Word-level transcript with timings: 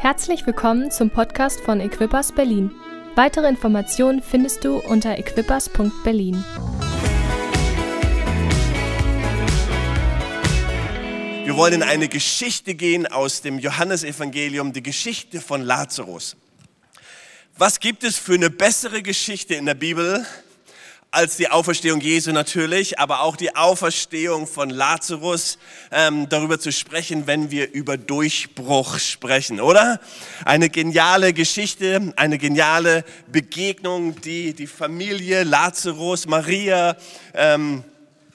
Herzlich 0.00 0.46
willkommen 0.46 0.90
zum 0.90 1.10
Podcast 1.10 1.60
von 1.60 1.78
Equippers 1.78 2.32
Berlin. 2.32 2.70
Weitere 3.16 3.46
Informationen 3.46 4.22
findest 4.22 4.64
du 4.64 4.78
unter 4.78 5.18
equippers.berlin. 5.18 6.42
Wir 11.44 11.54
wollen 11.54 11.74
in 11.74 11.82
eine 11.82 12.08
Geschichte 12.08 12.74
gehen 12.74 13.06
aus 13.08 13.42
dem 13.42 13.58
Johannesevangelium, 13.58 14.72
die 14.72 14.82
Geschichte 14.82 15.38
von 15.38 15.60
Lazarus. 15.60 16.34
Was 17.58 17.78
gibt 17.78 18.02
es 18.02 18.16
für 18.16 18.32
eine 18.32 18.48
bessere 18.48 19.02
Geschichte 19.02 19.54
in 19.54 19.66
der 19.66 19.74
Bibel 19.74 20.24
als 21.12 21.36
die 21.36 21.50
Auferstehung 21.50 22.00
Jesu 22.00 22.30
natürlich, 22.30 23.00
aber 23.00 23.22
auch 23.22 23.36
die 23.36 23.56
Auferstehung 23.56 24.46
von 24.46 24.70
Lazarus, 24.70 25.58
ähm, 25.90 26.28
darüber 26.28 26.60
zu 26.60 26.70
sprechen, 26.70 27.26
wenn 27.26 27.50
wir 27.50 27.72
über 27.72 27.96
Durchbruch 27.96 28.98
sprechen, 29.00 29.60
oder? 29.60 30.00
Eine 30.44 30.70
geniale 30.70 31.32
Geschichte, 31.32 32.12
eine 32.14 32.38
geniale 32.38 33.04
Begegnung, 33.26 34.20
die 34.20 34.54
die 34.54 34.68
Familie 34.68 35.42
Lazarus, 35.42 36.26
Maria 36.26 36.96
ähm, 37.34 37.82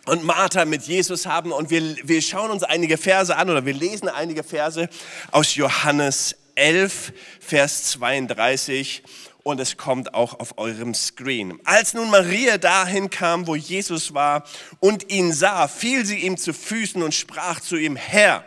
und 0.06 0.26
Martha 0.26 0.66
mit 0.66 0.84
Jesus 0.84 1.26
haben. 1.26 1.54
Und 1.54 1.70
wir, 1.70 1.96
wir 2.04 2.22
schauen 2.22 2.52
uns 2.52 2.64
einige 2.64 2.98
Verse 2.98 3.36
an 3.36 3.50
oder 3.50 3.66
wir 3.66 3.74
lesen 3.74 4.10
einige 4.10 4.44
Verse 4.44 4.90
aus 5.32 5.56
Johannes 5.56 6.36
11, 6.56 7.14
Vers 7.40 7.92
32 7.92 9.02
und 9.46 9.60
es 9.60 9.78
kommt 9.78 10.16
auch 10.16 10.40
auf 10.40 10.58
eurem 10.58 10.96
Screen. 10.96 11.60
Als 11.66 11.94
nun 11.94 12.10
Maria 12.10 12.58
dahin 12.58 13.12
kam, 13.12 13.46
wo 13.46 13.56
Jesus 13.56 14.16
war 14.16 14.44
und 14.80 15.12
ihn 15.12 15.32
sah, 15.34 15.68
fiel 15.68 16.04
sie 16.04 16.18
ihm 16.18 16.36
zu 16.36 16.52
Füßen 16.52 17.04
und 17.04 17.14
sprach 17.14 17.60
zu 17.60 17.76
ihm, 17.78 17.96
Herr, 17.96 18.44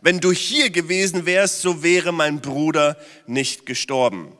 wenn 0.00 0.20
du 0.20 0.32
hier 0.32 0.70
gewesen 0.70 1.26
wärst, 1.26 1.60
so 1.60 1.82
wäre 1.82 2.12
mein 2.12 2.40
Bruder 2.40 2.96
nicht 3.26 3.66
gestorben. 3.66 4.32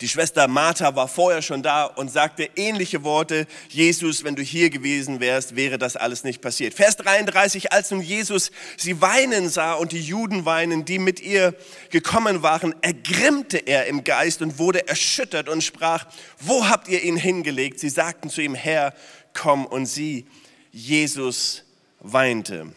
Die 0.00 0.08
Schwester 0.08 0.46
Martha 0.46 0.94
war 0.94 1.08
vorher 1.08 1.42
schon 1.42 1.64
da 1.64 1.84
und 1.84 2.08
sagte 2.08 2.48
ähnliche 2.54 3.02
Worte. 3.02 3.48
Jesus, 3.68 4.22
wenn 4.22 4.36
du 4.36 4.42
hier 4.42 4.70
gewesen 4.70 5.18
wärst, 5.18 5.56
wäre 5.56 5.76
das 5.76 5.96
alles 5.96 6.22
nicht 6.22 6.40
passiert. 6.40 6.74
Vers 6.74 6.96
33, 6.98 7.72
als 7.72 7.90
nun 7.90 8.00
Jesus 8.00 8.52
sie 8.76 9.00
weinen 9.00 9.48
sah 9.48 9.74
und 9.74 9.90
die 9.90 10.00
Juden 10.00 10.44
weinen, 10.44 10.84
die 10.84 11.00
mit 11.00 11.18
ihr 11.18 11.52
gekommen 11.90 12.44
waren, 12.44 12.76
ergrimmte 12.80 13.58
er 13.58 13.86
im 13.86 14.04
Geist 14.04 14.40
und 14.40 14.60
wurde 14.60 14.86
erschüttert 14.86 15.48
und 15.48 15.64
sprach, 15.64 16.06
wo 16.38 16.68
habt 16.68 16.86
ihr 16.86 17.02
ihn 17.02 17.16
hingelegt? 17.16 17.80
Sie 17.80 17.90
sagten 17.90 18.30
zu 18.30 18.40
ihm, 18.40 18.54
Herr, 18.54 18.94
komm 19.34 19.66
und 19.66 19.86
sieh. 19.86 20.26
Jesus 20.70 21.64
weinte. 21.98 22.72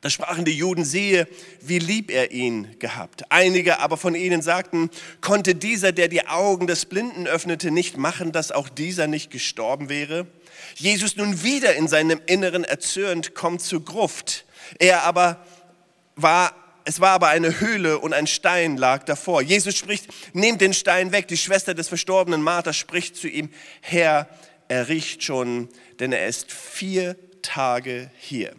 Da 0.00 0.10
sprachen 0.10 0.44
die 0.44 0.56
Juden, 0.56 0.84
siehe, 0.84 1.26
wie 1.60 1.80
lieb 1.80 2.10
er 2.10 2.30
ihn 2.30 2.78
gehabt. 2.78 3.30
Einige 3.30 3.80
aber 3.80 3.96
von 3.96 4.14
ihnen 4.14 4.42
sagten, 4.42 4.90
konnte 5.20 5.54
dieser, 5.56 5.90
der 5.92 6.08
die 6.08 6.26
Augen 6.26 6.68
des 6.68 6.86
Blinden 6.86 7.26
öffnete, 7.26 7.70
nicht 7.70 7.96
machen, 7.96 8.30
dass 8.30 8.52
auch 8.52 8.68
dieser 8.68 9.08
nicht 9.08 9.30
gestorben 9.30 9.88
wäre? 9.88 10.26
Jesus 10.76 11.16
nun 11.16 11.42
wieder 11.42 11.74
in 11.74 11.88
seinem 11.88 12.20
Inneren 12.26 12.62
erzürnt, 12.62 13.34
kommt 13.34 13.60
zur 13.60 13.84
Gruft. 13.84 14.44
Er 14.78 15.02
aber 15.02 15.44
war, 16.14 16.54
es 16.84 17.00
war 17.00 17.10
aber 17.10 17.28
eine 17.28 17.60
Höhle 17.60 17.98
und 17.98 18.12
ein 18.12 18.26
Stein 18.26 18.76
lag 18.76 19.04
davor. 19.04 19.42
Jesus 19.42 19.76
spricht, 19.76 20.08
nehmt 20.32 20.60
den 20.60 20.74
Stein 20.74 21.10
weg. 21.10 21.26
Die 21.26 21.36
Schwester 21.36 21.74
des 21.74 21.88
verstorbenen 21.88 22.42
Martha 22.42 22.72
spricht 22.72 23.16
zu 23.16 23.26
ihm, 23.26 23.50
Herr, 23.80 24.28
er 24.68 24.88
riecht 24.88 25.24
schon, 25.24 25.68
denn 25.98 26.12
er 26.12 26.26
ist 26.28 26.52
vier 26.52 27.16
Tage 27.42 28.10
hier. 28.18 28.54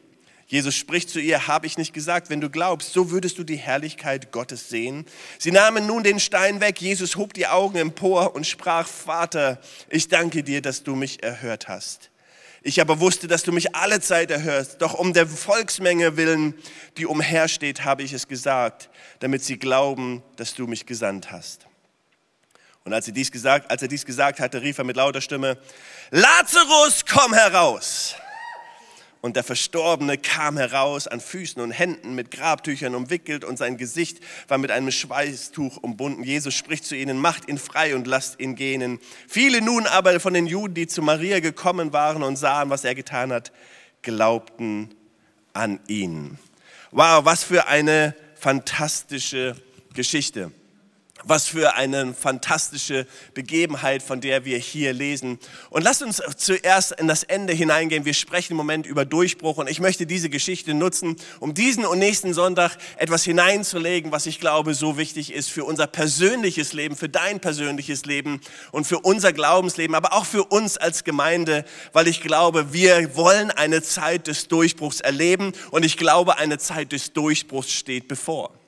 Jesus 0.50 0.76
spricht 0.76 1.12
zu 1.12 1.20
ihr, 1.20 1.46
habe 1.46 1.68
ich 1.68 1.78
nicht 1.78 1.94
gesagt, 1.94 2.32
wenn 2.32 2.42
du 2.42 2.50
glaubst, 2.50 2.92
so 2.92 3.12
würdest 3.12 3.38
du 3.38 3.44
die 3.44 3.56
Herrlichkeit 3.56 4.32
Gottes 4.32 4.68
sehen. 4.68 5.06
Sie 5.38 5.52
nahmen 5.52 5.86
nun 5.86 6.02
den 6.02 6.20
Stein 6.20 6.60
weg. 6.60 6.82
Jesus 6.82 7.18
hob 7.18 7.36
die 7.36 7.46
Augen 7.46 7.78
empor 7.78 8.34
und 8.34 8.48
sprach, 8.48 8.88
Vater, 8.88 9.62
ich 9.90 10.08
danke 10.08 10.42
dir, 10.42 10.64
dass 10.64 10.82
du 10.82 10.96
mich 10.96 11.22
erhört 11.22 11.68
hast. 11.68 12.10
Ich 12.64 12.82
aber 12.82 13.00
wusste, 13.00 13.28
dass 13.28 13.44
du 13.44 13.52
mich 13.52 13.76
alle 13.76 14.02
Zeit 14.02 14.32
erhörst. 14.32 14.82
Doch 14.82 14.96
um 14.96 15.14
der 15.14 15.28
Volksmenge 15.28 16.18
willen, 16.18 16.56
die 16.98 17.06
umhersteht, 17.06 17.86
habe 17.86 18.02
ich 18.02 18.12
es 18.12 18.28
gesagt, 18.28 18.90
damit 19.20 19.44
sie 19.44 19.60
glauben, 19.60 20.24
dass 20.36 20.56
du 20.56 20.66
mich 20.66 20.88
gesandt 20.88 21.32
hast. 21.32 21.68
Und 22.86 22.94
als 22.94 23.06
er 23.06 23.14
dies 23.14 23.32
gesagt, 23.32 23.70
als 23.70 23.84
er 23.84 23.88
dies 23.88 24.04
gesagt 24.04 24.40
hatte, 24.40 24.64
rief 24.64 24.80
er 24.80 24.84
mit 24.84 24.96
lauter 24.96 25.22
Stimme, 25.22 25.60
Lazarus, 26.10 27.06
komm 27.08 27.36
heraus. 27.36 28.16
Und 29.22 29.36
der 29.36 29.44
Verstorbene 29.44 30.18
kam 30.18 30.56
heraus 30.58 31.08
an 31.08 31.20
Füßen 31.20 31.62
und 31.62 31.72
Händen 31.72 32.16
mit 32.16 32.32
Grabtüchern 32.32 32.96
umwickelt 32.96 33.44
und 33.44 33.58
sein 33.58 33.76
Gesicht 33.76 34.20
war 34.48 34.58
mit 34.58 34.72
einem 34.72 34.92
Schweißtuch 34.92 35.78
umbunden. 35.78 36.24
Jesus 36.24 36.54
spricht 36.54 36.86
zu 36.86 36.96
ihnen, 36.96 37.18
macht 37.18 37.50
ihn 37.50 37.58
frei 37.58 37.96
und 37.96 38.08
lasst 38.08 38.40
ihn 38.40 38.56
gehen. 38.56 39.00
Viele 39.28 39.62
nun 39.62 39.86
aber 39.88 40.22
von 40.22 40.34
den 40.34 40.48
Juden, 40.48 40.74
die 40.74 40.88
zu 40.88 41.02
Maria 41.02 41.42
gekommen 41.42 41.92
waren 41.92 42.24
und 42.24 42.38
sahen, 42.38 42.70
was 42.70 42.86
er 42.86 42.96
getan 42.96 43.34
hat, 43.34 43.52
glaubten 44.04 44.96
an 45.52 45.82
ihn. 45.88 46.38
Wow, 46.92 47.26
was 47.26 47.44
für 47.44 47.68
eine 47.68 48.16
fantastische 48.36 49.58
Geschichte. 49.94 50.52
Was 51.24 51.48
für 51.48 51.76
eine 51.76 52.14
fantastische 52.14 53.06
Begebenheit, 53.34 54.02
von 54.02 54.22
der 54.22 54.46
wir 54.46 54.58
hier 54.58 54.94
lesen. 54.94 55.40
Und 55.70 55.84
lasst 55.84 56.02
uns 56.02 56.22
zuerst 56.38 56.94
in 56.94 57.08
das 57.08 57.24
Ende 57.24 57.54
hineingehen. 57.54 58.06
Wir 58.06 58.14
sprechen 58.14 58.54
im 58.54 58.58
Moment 58.58 58.86
über 58.86 59.06
Durchbruch 59.06 59.58
und 59.58 59.70
ich 59.70 59.80
möchte 59.80 60.06
diese 60.06 60.30
Geschichte 60.30 60.74
nutzen, 60.74 61.16
um 61.40 61.54
diesen 61.54 61.86
und 61.86 62.00
nächsten 62.00 62.34
Sonntag 62.34 62.78
etwas 62.98 63.24
hineinzulegen, 63.24 64.12
was 64.12 64.26
ich 64.26 64.40
glaube 64.40 64.74
so 64.74 64.98
wichtig 64.98 65.34
ist 65.34 65.50
für 65.50 65.66
unser 65.66 65.88
persönliches 65.88 66.74
Leben, 66.74 66.96
für 66.96 67.10
dein 67.10 67.40
persönliches 67.40 68.06
Leben 68.06 68.42
und 68.72 68.86
für 68.86 69.00
unser 69.00 69.34
Glaubensleben, 69.34 69.96
aber 69.96 70.14
auch 70.14 70.26
für 70.26 70.44
uns 70.44 70.78
als 70.78 71.04
Gemeinde, 71.04 71.66
weil 71.94 72.08
ich 72.08 72.22
glaube, 72.22 72.74
wir 72.74 73.16
wollen 73.16 73.52
eine 73.52 73.82
Zeit 73.82 74.28
des 74.28 74.48
Durchbruchs 74.48 75.02
erleben 75.02 75.54
und 75.72 75.84
ich 75.84 75.98
glaube, 75.98 76.38
eine 76.38 76.58
Zeit 76.58 76.92
des 76.92 77.14
Durchbruchs 77.14 77.72
steht 77.72 78.08
bevor. 78.08 78.59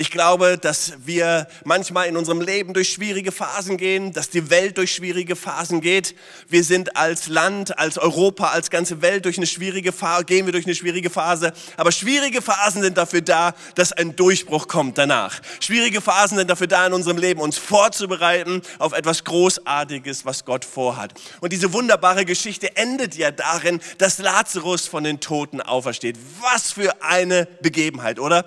Ich 0.00 0.12
glaube, 0.12 0.58
dass 0.58 0.92
wir 1.06 1.48
manchmal 1.64 2.06
in 2.06 2.16
unserem 2.16 2.40
Leben 2.40 2.72
durch 2.72 2.88
schwierige 2.88 3.32
Phasen 3.32 3.76
gehen, 3.76 4.12
dass 4.12 4.30
die 4.30 4.48
Welt 4.48 4.78
durch 4.78 4.94
schwierige 4.94 5.34
Phasen 5.34 5.80
geht. 5.80 6.14
Wir 6.48 6.62
sind 6.62 6.96
als 6.96 7.26
Land, 7.26 7.76
als 7.80 7.98
Europa, 7.98 8.50
als 8.50 8.70
ganze 8.70 9.02
Welt 9.02 9.24
durch 9.24 9.38
eine 9.38 9.48
schwierige 9.48 9.90
Phase, 9.90 10.24
gehen 10.24 10.46
wir 10.46 10.52
durch 10.52 10.66
eine 10.66 10.76
schwierige 10.76 11.10
Phase. 11.10 11.52
Aber 11.76 11.90
schwierige 11.90 12.42
Phasen 12.42 12.82
sind 12.82 12.96
dafür 12.96 13.22
da, 13.22 13.56
dass 13.74 13.90
ein 13.90 14.14
Durchbruch 14.14 14.68
kommt 14.68 14.98
danach. 14.98 15.40
Schwierige 15.58 16.00
Phasen 16.00 16.38
sind 16.38 16.48
dafür 16.48 16.68
da, 16.68 16.86
in 16.86 16.92
unserem 16.92 17.18
Leben 17.18 17.40
uns 17.40 17.58
vorzubereiten 17.58 18.62
auf 18.78 18.92
etwas 18.92 19.24
Großartiges, 19.24 20.24
was 20.24 20.44
Gott 20.44 20.64
vorhat. 20.64 21.12
Und 21.40 21.52
diese 21.52 21.72
wunderbare 21.72 22.24
Geschichte 22.24 22.76
endet 22.76 23.16
ja 23.16 23.32
darin, 23.32 23.80
dass 23.98 24.18
Lazarus 24.18 24.86
von 24.86 25.02
den 25.02 25.18
Toten 25.18 25.60
aufersteht. 25.60 26.16
Was 26.40 26.70
für 26.70 27.02
eine 27.02 27.48
Begebenheit, 27.62 28.20
oder? 28.20 28.44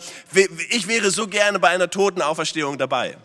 Ich 0.69 0.87
wäre 0.87 1.11
so 1.11 1.27
gerne 1.27 1.40
gerne 1.41 1.57
bei 1.57 1.69
einer 1.69 1.89
Totenauferstehung 1.89 2.77
dabei. 2.77 3.17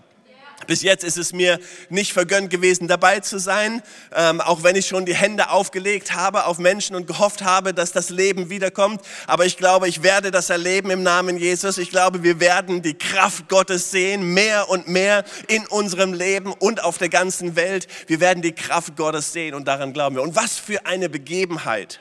Bis 0.66 0.80
jetzt 0.80 1.04
ist 1.04 1.18
es 1.18 1.34
mir 1.34 1.60
nicht 1.90 2.14
vergönnt 2.14 2.48
gewesen, 2.48 2.88
dabei 2.88 3.20
zu 3.20 3.38
sein, 3.38 3.82
ähm, 4.14 4.40
auch 4.40 4.62
wenn 4.62 4.74
ich 4.74 4.86
schon 4.86 5.04
die 5.04 5.14
Hände 5.14 5.50
aufgelegt 5.50 6.14
habe 6.14 6.46
auf 6.46 6.58
Menschen 6.58 6.96
und 6.96 7.06
gehofft 7.06 7.42
habe, 7.42 7.74
dass 7.74 7.92
das 7.92 8.08
Leben 8.08 8.48
wiederkommt. 8.48 9.02
Aber 9.26 9.44
ich 9.44 9.58
glaube, 9.58 9.86
ich 9.86 10.02
werde 10.02 10.30
das 10.30 10.48
erleben 10.48 10.88
im 10.88 11.02
Namen 11.02 11.36
Jesus. 11.36 11.76
Ich 11.76 11.90
glaube, 11.90 12.22
wir 12.22 12.40
werden 12.40 12.80
die 12.80 12.94
Kraft 12.94 13.50
Gottes 13.50 13.90
sehen, 13.90 14.32
mehr 14.32 14.70
und 14.70 14.88
mehr 14.88 15.22
in 15.48 15.66
unserem 15.66 16.14
Leben 16.14 16.54
und 16.54 16.82
auf 16.82 16.96
der 16.96 17.10
ganzen 17.10 17.54
Welt. 17.54 17.86
Wir 18.06 18.20
werden 18.20 18.40
die 18.40 18.52
Kraft 18.52 18.96
Gottes 18.96 19.34
sehen 19.34 19.54
und 19.54 19.68
daran 19.68 19.92
glauben 19.92 20.16
wir. 20.16 20.22
Und 20.22 20.36
was 20.36 20.56
für 20.56 20.86
eine 20.86 21.10
Begebenheit. 21.10 22.00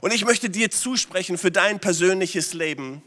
Und 0.00 0.14
ich 0.14 0.24
möchte 0.24 0.50
dir 0.50 0.70
zusprechen 0.70 1.36
für 1.36 1.50
dein 1.50 1.80
persönliches 1.80 2.54
Leben 2.54 3.02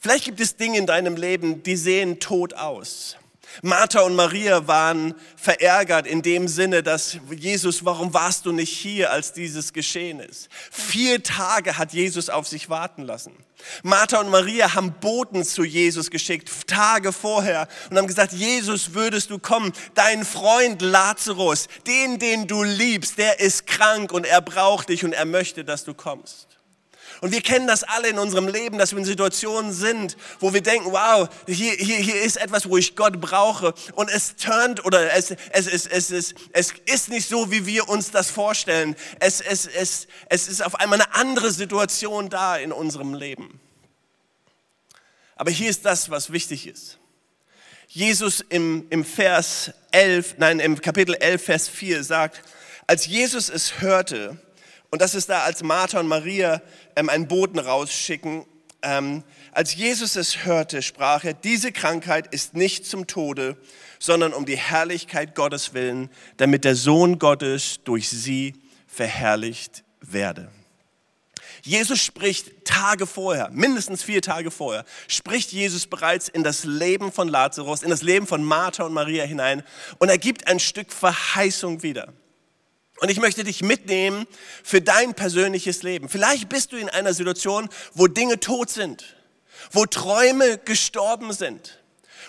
Vielleicht 0.00 0.24
gibt 0.24 0.40
es 0.40 0.56
Dinge 0.56 0.78
in 0.78 0.86
deinem 0.86 1.16
Leben, 1.16 1.62
die 1.62 1.76
sehen 1.76 2.20
tot 2.20 2.54
aus. 2.54 3.16
Martha 3.62 4.00
und 4.00 4.14
Maria 4.14 4.66
waren 4.66 5.14
verärgert 5.36 6.06
in 6.06 6.22
dem 6.22 6.48
Sinne, 6.48 6.82
dass 6.82 7.18
Jesus, 7.30 7.84
warum 7.84 8.14
warst 8.14 8.46
du 8.46 8.52
nicht 8.52 8.72
hier, 8.72 9.10
als 9.10 9.32
dieses 9.32 9.72
geschehen 9.72 10.20
ist? 10.20 10.48
Vier 10.70 11.22
Tage 11.22 11.76
hat 11.76 11.92
Jesus 11.92 12.30
auf 12.30 12.46
sich 12.48 12.70
warten 12.70 13.02
lassen. 13.02 13.32
Martha 13.82 14.20
und 14.20 14.30
Maria 14.30 14.74
haben 14.74 14.92
Boten 15.00 15.44
zu 15.44 15.64
Jesus 15.64 16.10
geschickt, 16.10 16.50
Tage 16.66 17.12
vorher, 17.12 17.68
und 17.90 17.98
haben 17.98 18.06
gesagt, 18.06 18.32
Jesus, 18.32 18.94
würdest 18.94 19.28
du 19.28 19.38
kommen? 19.38 19.72
Dein 19.94 20.24
Freund 20.24 20.80
Lazarus, 20.80 21.66
den, 21.86 22.18
den 22.18 22.46
du 22.46 22.62
liebst, 22.62 23.18
der 23.18 23.40
ist 23.40 23.66
krank 23.66 24.12
und 24.12 24.24
er 24.24 24.40
braucht 24.40 24.88
dich 24.88 25.04
und 25.04 25.12
er 25.12 25.26
möchte, 25.26 25.64
dass 25.64 25.84
du 25.84 25.92
kommst. 25.92 26.59
Und 27.20 27.32
wir 27.32 27.42
kennen 27.42 27.66
das 27.66 27.82
alle 27.84 28.08
in 28.08 28.18
unserem 28.18 28.48
Leben, 28.48 28.78
dass 28.78 28.92
wir 28.92 28.98
in 28.98 29.04
Situationen 29.04 29.72
sind, 29.72 30.16
wo 30.38 30.54
wir 30.54 30.62
denken, 30.62 30.90
wow, 30.90 31.28
hier, 31.46 31.72
hier, 31.72 31.96
hier 31.96 32.22
ist 32.22 32.38
etwas, 32.38 32.68
wo 32.68 32.76
ich 32.78 32.96
Gott 32.96 33.20
brauche. 33.20 33.74
Und 33.94 34.10
es 34.10 34.36
turnt 34.36 34.84
oder 34.84 35.12
es, 35.12 35.30
es, 35.50 35.66
es, 35.66 35.86
es, 35.86 36.10
es, 36.10 36.34
es 36.52 36.74
ist 36.86 37.08
nicht 37.10 37.28
so, 37.28 37.50
wie 37.50 37.66
wir 37.66 37.88
uns 37.88 38.10
das 38.10 38.30
vorstellen. 38.30 38.96
Es, 39.18 39.40
es, 39.40 39.66
es, 39.66 40.08
es 40.28 40.48
ist 40.48 40.64
auf 40.64 40.76
einmal 40.76 41.00
eine 41.00 41.14
andere 41.14 41.50
Situation 41.50 42.30
da 42.30 42.56
in 42.56 42.72
unserem 42.72 43.14
Leben. 43.14 43.60
Aber 45.36 45.50
hier 45.50 45.70
ist 45.70 45.84
das, 45.84 46.10
was 46.10 46.32
wichtig 46.32 46.66
ist. 46.66 46.98
Jesus 47.88 48.40
im, 48.48 48.86
im 48.90 49.04
Vers 49.04 49.72
11, 49.90 50.36
nein, 50.38 50.60
im 50.60 50.80
Kapitel 50.80 51.16
11, 51.16 51.44
Vers 51.44 51.68
4 51.68 52.04
sagt, 52.04 52.42
als 52.86 53.06
Jesus 53.06 53.48
es 53.48 53.80
hörte, 53.80 54.38
und 54.90 55.00
das 55.00 55.14
ist 55.14 55.28
da, 55.28 55.42
als 55.42 55.62
Martha 55.62 56.00
und 56.00 56.08
Maria 56.08 56.60
ähm, 56.96 57.08
einen 57.08 57.28
Boten 57.28 57.58
rausschicken, 57.58 58.44
ähm, 58.82 59.22
als 59.52 59.74
Jesus 59.74 60.16
es 60.16 60.44
hörte, 60.44 60.82
sprach 60.82 61.24
er, 61.24 61.34
diese 61.34 61.72
Krankheit 61.72 62.32
ist 62.32 62.54
nicht 62.54 62.86
zum 62.86 63.06
Tode, 63.06 63.56
sondern 63.98 64.32
um 64.32 64.46
die 64.46 64.56
Herrlichkeit 64.56 65.34
Gottes 65.34 65.74
willen, 65.74 66.10
damit 66.38 66.64
der 66.64 66.76
Sohn 66.76 67.18
Gottes 67.18 67.80
durch 67.84 68.08
sie 68.08 68.54
verherrlicht 68.86 69.84
werde. 70.00 70.50
Jesus 71.62 72.00
spricht 72.00 72.64
Tage 72.64 73.06
vorher, 73.06 73.50
mindestens 73.50 74.02
vier 74.02 74.22
Tage 74.22 74.50
vorher, 74.50 74.86
spricht 75.08 75.52
Jesus 75.52 75.86
bereits 75.86 76.28
in 76.28 76.42
das 76.42 76.64
Leben 76.64 77.12
von 77.12 77.28
Lazarus, 77.28 77.82
in 77.82 77.90
das 77.90 78.02
Leben 78.02 78.26
von 78.26 78.42
Martha 78.42 78.84
und 78.84 78.94
Maria 78.94 79.24
hinein 79.24 79.62
und 79.98 80.08
er 80.08 80.16
gibt 80.18 80.46
ein 80.46 80.58
Stück 80.58 80.90
Verheißung 80.90 81.82
wieder. 81.82 82.14
Und 83.00 83.10
ich 83.10 83.18
möchte 83.18 83.44
dich 83.44 83.62
mitnehmen 83.62 84.26
für 84.62 84.82
dein 84.82 85.14
persönliches 85.14 85.82
Leben. 85.82 86.08
Vielleicht 86.08 86.50
bist 86.50 86.72
du 86.72 86.76
in 86.76 86.90
einer 86.90 87.14
Situation, 87.14 87.68
wo 87.94 88.06
Dinge 88.06 88.38
tot 88.40 88.68
sind, 88.68 89.16
wo 89.72 89.86
Träume 89.86 90.58
gestorben 90.58 91.32
sind, 91.32 91.80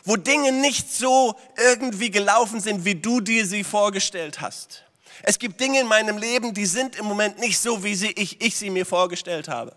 wo 0.06 0.16
Dinge 0.16 0.54
nicht 0.54 0.94
so 0.94 1.36
irgendwie 1.58 2.10
gelaufen 2.10 2.62
sind, 2.62 2.86
wie 2.86 2.96
du 2.96 3.20
dir 3.20 3.46
sie 3.46 3.66
vorgestellt 3.66 4.40
hast. 4.40 4.84
Es 5.24 5.40
gibt 5.40 5.60
Dinge 5.60 5.82
in 5.82 5.88
meinem 5.88 6.18
Leben, 6.18 6.54
die 6.54 6.66
sind 6.66 6.96
im 6.96 7.06
Moment 7.06 7.38
nicht 7.40 7.60
so, 7.60 7.84
wie 7.84 7.94
sie, 7.94 8.12
ich, 8.12 8.42
ich 8.42 8.56
sie 8.56 8.70
mir 8.70 8.86
vorgestellt 8.86 9.50
habe. 9.50 9.76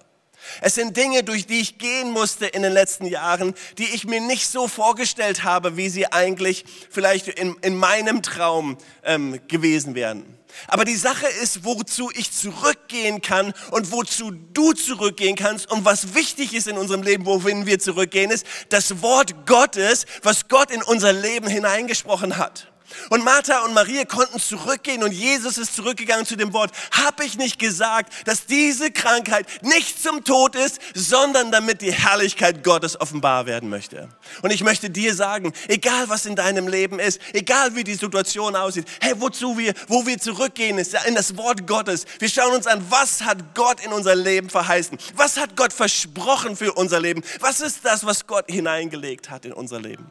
Es 0.61 0.75
sind 0.75 0.96
Dinge, 0.96 1.23
durch 1.23 1.46
die 1.46 1.61
ich 1.61 1.79
gehen 1.79 2.11
musste 2.11 2.46
in 2.46 2.62
den 2.62 2.73
letzten 2.73 3.06
Jahren, 3.06 3.55
die 3.79 3.85
ich 3.85 4.05
mir 4.05 4.20
nicht 4.20 4.49
so 4.49 4.69
vorgestellt 4.69 5.44
habe, 5.44 5.76
wie 5.76 5.88
sie 5.88 6.11
eigentlich 6.12 6.64
vielleicht 6.91 7.29
in, 7.29 7.56
in 7.62 7.76
meinem 7.76 8.23
Traum 8.23 8.76
ähm, 9.05 9.41
gewesen 9.49 9.94
wären. 9.94 10.38
Aber 10.69 10.85
die 10.85 10.96
Sache 10.96 11.26
ist, 11.43 11.64
wozu 11.64 12.11
ich 12.14 12.31
zurückgehen 12.32 13.20
kann 13.20 13.52
und 13.70 13.91
wozu 13.93 14.31
du 14.31 14.73
zurückgehen 14.73 15.37
kannst 15.37 15.70
und 15.70 15.85
was 15.85 16.14
wichtig 16.14 16.55
ist 16.55 16.69
in 16.69 16.79
unserem 16.79 17.02
Leben, 17.02 17.26
wohin 17.26 17.67
wir 17.67 17.79
zurückgehen, 17.79 18.31
ist 18.31 18.46
das 18.69 19.02
Wort 19.02 19.46
Gottes, 19.46 20.06
was 20.23 20.49
Gott 20.49 20.70
in 20.70 20.82
unser 20.82 21.12
Leben 21.12 21.49
hineingesprochen 21.49 22.37
hat. 22.37 22.74
Und 23.10 23.25
Martha 23.25 23.64
und 23.64 23.75
Maria 23.75 24.04
konnten 24.04 24.38
zurückgehen 24.38 25.02
und 25.02 25.12
Jesus 25.12 25.58
ist 25.58 25.75
zurückgegangen 25.75 26.26
zu 26.26 26.36
dem 26.36 26.52
Wort, 26.52 26.70
habe 26.92 27.25
ich 27.25 27.36
nicht 27.36 27.58
gesagt, 27.58 28.12
dass 28.26 28.46
diese 28.46 28.90
Krankheit 28.90 29.46
nicht 29.62 30.02
zum 30.02 30.25
Tod 30.25 30.54
ist, 30.54 30.81
sondern 30.94 31.50
damit 31.50 31.81
die 31.81 31.92
Herrlichkeit 31.92 32.62
Gottes 32.62 33.00
offenbar 33.00 33.46
werden 33.46 33.69
möchte. 33.69 34.08
Und 34.42 34.52
ich 34.52 34.62
möchte 34.62 34.90
dir 34.90 35.14
sagen, 35.14 35.52
egal 35.69 36.08
was 36.08 36.26
in 36.26 36.36
deinem 36.36 36.69
Leben 36.69 36.98
ist, 36.98 37.20
egal 37.32 37.75
wie 37.75 37.84
die 37.84 37.94
Situation 37.94 38.56
aussieht, 38.56 38.86
hey, 39.00 39.14
wozu 39.16 39.56
wir, 39.58 39.75
wo 39.88 40.06
wir 40.06 40.19
zurückgehen, 40.19 40.78
ist 40.78 40.94
in 41.06 41.14
das 41.14 41.36
Wort 41.36 41.66
Gottes. 41.66 42.04
Wir 42.19 42.28
schauen 42.28 42.54
uns 42.54 42.66
an, 42.66 42.84
was 42.90 43.22
hat 43.22 43.54
Gott 43.54 43.84
in 43.84 43.92
unser 43.92 44.14
Leben 44.14 44.50
verheißen? 44.50 44.98
Was 45.14 45.36
hat 45.36 45.56
Gott 45.56 45.72
versprochen 45.72 46.56
für 46.56 46.72
unser 46.72 47.00
Leben? 47.00 47.22
Was 47.40 47.60
ist 47.60 47.84
das, 47.84 48.04
was 48.04 48.26
Gott 48.26 48.44
hineingelegt 48.48 49.31
hat 49.31 49.44
in 49.44 49.52
unser 49.52 49.81
Leben? 49.81 50.10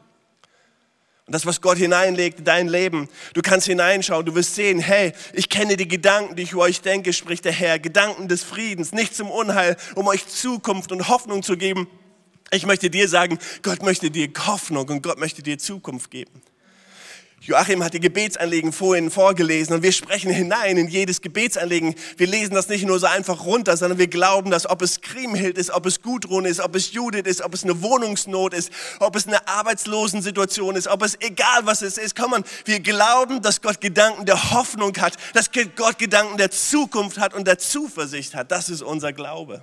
Und 1.26 1.32
das, 1.32 1.46
was 1.46 1.62
Gott 1.62 1.78
hineinlegt 1.78 2.40
in 2.40 2.44
dein 2.44 2.68
Leben, 2.68 3.08
du 3.32 3.40
kannst 3.40 3.66
hineinschauen, 3.66 4.26
du 4.26 4.34
wirst 4.34 4.54
sehen, 4.54 4.78
hey, 4.78 5.12
ich 5.32 5.48
kenne 5.48 5.76
die 5.76 5.88
Gedanken, 5.88 6.36
die 6.36 6.42
ich 6.42 6.52
über 6.52 6.62
euch 6.62 6.82
denke, 6.82 7.14
spricht 7.14 7.46
der 7.46 7.52
Herr. 7.52 7.78
Gedanken 7.78 8.28
des 8.28 8.42
Friedens, 8.42 8.92
nicht 8.92 9.16
zum 9.16 9.30
Unheil, 9.30 9.76
um 9.94 10.06
euch 10.06 10.26
Zukunft 10.26 10.92
und 10.92 11.08
Hoffnung 11.08 11.42
zu 11.42 11.56
geben. 11.56 11.88
Ich 12.50 12.66
möchte 12.66 12.90
dir 12.90 13.08
sagen, 13.08 13.38
Gott 13.62 13.82
möchte 13.82 14.10
dir 14.10 14.28
Hoffnung 14.46 14.86
und 14.88 15.02
Gott 15.02 15.18
möchte 15.18 15.42
dir 15.42 15.58
Zukunft 15.58 16.10
geben. 16.10 16.42
Joachim 17.46 17.84
hat 17.84 17.92
die 17.92 18.00
Gebetsanliegen 18.00 18.72
vorhin 18.72 19.10
vorgelesen 19.10 19.74
und 19.74 19.82
wir 19.82 19.92
sprechen 19.92 20.30
hinein 20.30 20.78
in 20.78 20.88
jedes 20.88 21.20
Gebetsanliegen. 21.20 21.94
Wir 22.16 22.26
lesen 22.26 22.54
das 22.54 22.68
nicht 22.68 22.86
nur 22.86 22.98
so 22.98 23.06
einfach 23.06 23.44
runter, 23.44 23.76
sondern 23.76 23.98
wir 23.98 24.06
glauben, 24.06 24.50
dass 24.50 24.68
ob 24.68 24.80
es 24.80 25.02
Kriemhild 25.02 25.58
ist, 25.58 25.70
ob 25.70 25.84
es 25.84 26.00
Gudrun 26.00 26.46
ist, 26.46 26.60
ob 26.60 26.74
es 26.74 26.92
Judith 26.92 27.26
ist, 27.26 27.42
ob 27.42 27.52
es 27.52 27.62
eine 27.62 27.82
Wohnungsnot 27.82 28.54
ist, 28.54 28.72
ob 28.98 29.14
es 29.14 29.26
eine 29.26 29.46
Arbeitslosensituation 29.46 30.74
ist, 30.74 30.88
ob 30.88 31.02
es 31.02 31.20
egal 31.20 31.66
was 31.66 31.82
es 31.82 31.98
ist. 31.98 32.16
Komm 32.16 32.32
on, 32.32 32.44
wir 32.64 32.80
glauben, 32.80 33.42
dass 33.42 33.60
Gott 33.60 33.78
Gedanken 33.78 34.24
der 34.24 34.52
Hoffnung 34.52 34.96
hat, 34.96 35.18
dass 35.34 35.50
Gott 35.76 35.98
Gedanken 35.98 36.38
der 36.38 36.50
Zukunft 36.50 37.18
hat 37.18 37.34
und 37.34 37.46
der 37.46 37.58
Zuversicht 37.58 38.34
hat. 38.34 38.50
Das 38.52 38.70
ist 38.70 38.80
unser 38.80 39.12
Glaube. 39.12 39.62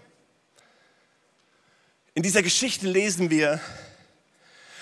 In 2.14 2.22
dieser 2.22 2.44
Geschichte 2.44 2.88
lesen 2.88 3.32
wir, 3.32 3.60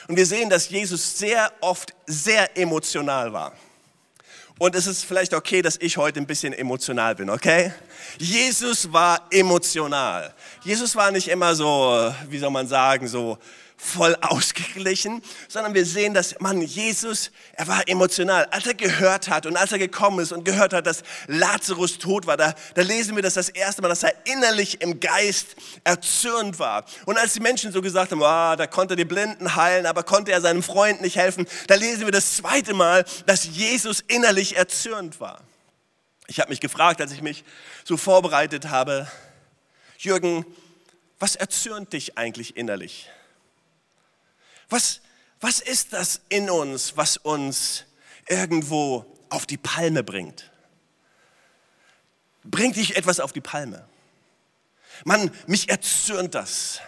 und 0.10 0.16
wir 0.18 0.26
sehen, 0.26 0.50
dass 0.50 0.68
Jesus 0.68 1.20
sehr 1.20 1.52
oft 1.62 1.94
sehr 2.08 2.58
emotional 2.58 3.32
war. 3.32 3.54
Und 4.58 4.74
es 4.74 4.88
ist 4.88 5.06
vielleicht 5.06 5.36
okay, 5.36 5.62
dass 5.62 5.78
ich 5.80 5.98
heute 5.98 6.20
ein 6.20 6.26
bisschen 6.26 6.52
emotional 6.52 7.14
bin, 7.14 7.30
okay? 7.30 7.72
Jesus 8.18 8.92
war 8.92 9.22
emotional. 9.30 10.34
Jesus 10.64 10.96
war 10.96 11.12
nicht 11.12 11.28
immer 11.28 11.54
so, 11.54 12.12
wie 12.28 12.40
soll 12.40 12.50
man 12.50 12.68
sagen, 12.68 13.08
so 13.08 13.38
voll 13.82 14.16
ausgeglichen, 14.22 15.22
sondern 15.48 15.74
wir 15.74 15.86
sehen, 15.86 16.14
dass 16.14 16.38
man 16.40 16.62
Jesus, 16.62 17.32
er 17.54 17.68
war 17.68 17.88
emotional. 17.88 18.46
Als 18.52 18.68
er 18.68 18.74
gehört 18.74 19.30
hat 19.30 19.46
und 19.46 19.56
als 19.56 19.72
er 19.72 19.80
gekommen 19.80 20.20
ist 20.20 20.34
und 20.34 20.44
gehört 20.44 20.74
hat, 20.74 20.86
dass 20.86 21.02
Lazarus 21.28 21.98
tot 21.98 22.28
war, 22.28 22.36
da, 22.36 22.54
da 22.76 22.82
lesen 22.82 23.16
wir 23.16 23.24
das 23.24 23.36
das 23.36 23.48
erste 23.48 23.82
Mal, 23.82 23.88
dass 23.88 24.04
er 24.04 24.14
innerlich 24.26 24.82
im 24.82 25.00
Geist 25.00 25.56
erzürnt 25.86 26.60
war. 26.60 26.84
Und 27.06 27.18
als 27.18 27.34
die 27.34 27.40
Menschen 27.40 27.72
so 27.72 27.82
gesagt 27.82 28.12
haben, 28.12 28.22
oh, 28.22 28.56
da 28.58 28.68
konnte 28.68 28.94
er 28.94 28.98
die 28.98 29.06
Blinden 29.06 29.56
heilen, 29.56 29.86
aber 29.86 30.04
konnte 30.04 30.34
er 30.34 30.42
seinem 30.42 30.62
Freund 30.62 31.02
nicht 31.02 31.16
helfen, 31.16 31.48
da 31.68 31.76
lesen 31.76 32.04
wir 32.04 32.12
das 32.12 32.36
zweite 32.36 32.74
Mal, 32.74 33.06
dass 33.28 33.46
Jesus 33.46 34.02
innerlich 34.08 34.58
erzürnt 34.58 35.22
war. 35.22 35.42
Ich 36.28 36.42
habe 36.42 36.50
mich 36.50 36.60
gefragt, 36.60 37.00
als 37.00 37.14
ich 37.14 37.22
mich 37.22 37.46
so 37.86 37.96
vorbereitet 37.96 38.70
habe, 38.70 39.08
Jürgen, 39.98 40.46
was 41.18 41.36
erzürnt 41.36 41.94
dich 41.94 42.18
eigentlich 42.18 42.58
innerlich? 42.58 43.10
Was, 44.70 45.02
was 45.40 45.60
ist 45.60 45.94
das 45.94 46.22
in 46.30 46.50
uns, 46.50 46.96
was 46.96 47.18
uns 47.18 47.86
irgendwo 48.28 49.06
auf 49.30 49.46
die 49.46 49.58
Palme 49.58 50.04
bringt? 50.04 50.52
Bringt 52.44 52.76
dich 52.76 52.96
etwas 52.96 53.20
auf 53.20 53.34
die 53.34 53.42
Palme? 53.42 53.88
Mann, 55.04 55.32
mich 55.48 55.70
erzürnt 55.70 56.36
das, 56.36 56.82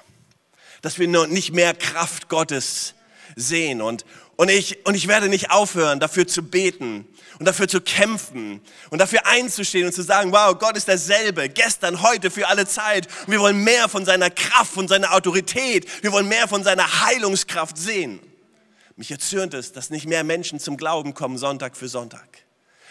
dass 0.82 1.00
wir 1.00 1.08
nur 1.08 1.28
nicht 1.28 1.52
mehr 1.54 1.74
Kraft 1.74 2.30
Gottes 2.30 2.94
sehen 3.36 3.82
und, 3.82 4.06
und, 4.42 4.50
ich, 4.50 4.84
und 4.88 4.96
ich 4.96 5.08
werde 5.08 5.30
nicht 5.30 5.52
aufhören, 5.52 6.00
dafür 6.00 6.26
zu 6.26 6.42
beten 6.42 7.08
und 7.38 7.48
dafür 7.48 7.68
zu 7.68 7.80
kämpfen 7.80 8.60
und 8.90 8.98
dafür 8.98 9.28
einzustehen 9.28 9.86
und 9.86 9.94
zu 9.94 10.02
sagen, 10.02 10.32
wow, 10.32 10.58
Gott 10.58 10.76
ist 10.76 10.88
derselbe, 10.88 11.48
gestern, 11.48 12.02
heute, 12.02 12.32
für 12.32 12.48
alle 12.48 12.66
Zeit. 12.66 13.08
Und 13.28 13.34
wir 13.34 13.40
wollen 13.40 13.64
mehr 13.64 13.88
von 13.88 14.04
seiner 14.04 14.32
Kraft, 14.32 14.74
von 14.74 14.88
seiner 14.88 15.14
Autorität, 15.14 15.88
wir 16.02 16.12
wollen 16.12 16.28
mehr 16.28 16.48
von 16.48 16.64
seiner 16.64 17.06
Heilungskraft 17.06 17.78
sehen. 17.78 18.20
Mich 18.96 19.12
erzürnt 19.12 19.54
es, 19.54 19.74
dass 19.74 19.92
nicht 19.92 20.08
mehr 20.08 20.24
Menschen 20.24 20.60
zum 20.60 20.76
Glauben 20.76 21.14
kommen, 21.14 21.38
Sonntag 21.38 21.78
für 21.78 21.88
Sonntag. 21.88 22.41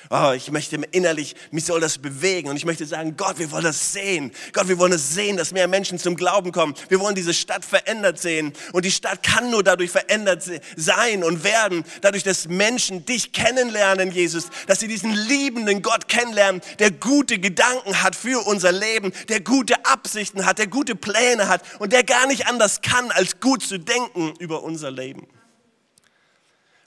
Oh, 0.08 0.32
ich 0.34 0.50
möchte 0.50 0.76
innerlich, 0.90 1.36
mich 1.50 1.66
soll 1.66 1.80
das 1.80 1.98
bewegen 1.98 2.48
und 2.48 2.56
ich 2.56 2.64
möchte 2.64 2.86
sagen, 2.86 3.16
Gott, 3.16 3.38
wir 3.38 3.50
wollen 3.50 3.64
das 3.64 3.92
sehen. 3.92 4.32
Gott, 4.52 4.66
wir 4.68 4.78
wollen 4.78 4.92
es 4.92 5.14
sehen, 5.14 5.36
dass 5.36 5.52
mehr 5.52 5.68
Menschen 5.68 5.98
zum 5.98 6.16
Glauben 6.16 6.52
kommen. 6.52 6.74
Wir 6.88 7.00
wollen 7.00 7.14
diese 7.14 7.34
Stadt 7.34 7.64
verändert 7.64 8.18
sehen 8.18 8.52
und 8.72 8.84
die 8.84 8.90
Stadt 8.90 9.22
kann 9.22 9.50
nur 9.50 9.62
dadurch 9.62 9.90
verändert 9.90 10.42
sein 10.76 11.22
und 11.22 11.44
werden, 11.44 11.84
dadurch, 12.00 12.22
dass 12.22 12.48
Menschen 12.48 13.04
dich 13.04 13.32
kennenlernen, 13.32 14.10
Jesus, 14.10 14.48
dass 14.66 14.80
sie 14.80 14.88
diesen 14.88 15.12
liebenden 15.12 15.82
Gott 15.82 16.08
kennenlernen, 16.08 16.62
der 16.78 16.90
gute 16.90 17.38
Gedanken 17.38 18.02
hat 18.02 18.16
für 18.16 18.44
unser 18.46 18.72
Leben, 18.72 19.12
der 19.28 19.40
gute 19.40 19.84
Absichten 19.84 20.46
hat, 20.46 20.58
der 20.58 20.66
gute 20.66 20.94
Pläne 20.94 21.48
hat 21.48 21.62
und 21.78 21.92
der 21.92 22.04
gar 22.04 22.26
nicht 22.26 22.46
anders 22.46 22.80
kann, 22.80 23.10
als 23.10 23.38
gut 23.40 23.62
zu 23.62 23.78
denken 23.78 24.34
über 24.38 24.62
unser 24.62 24.90
Leben. 24.90 25.28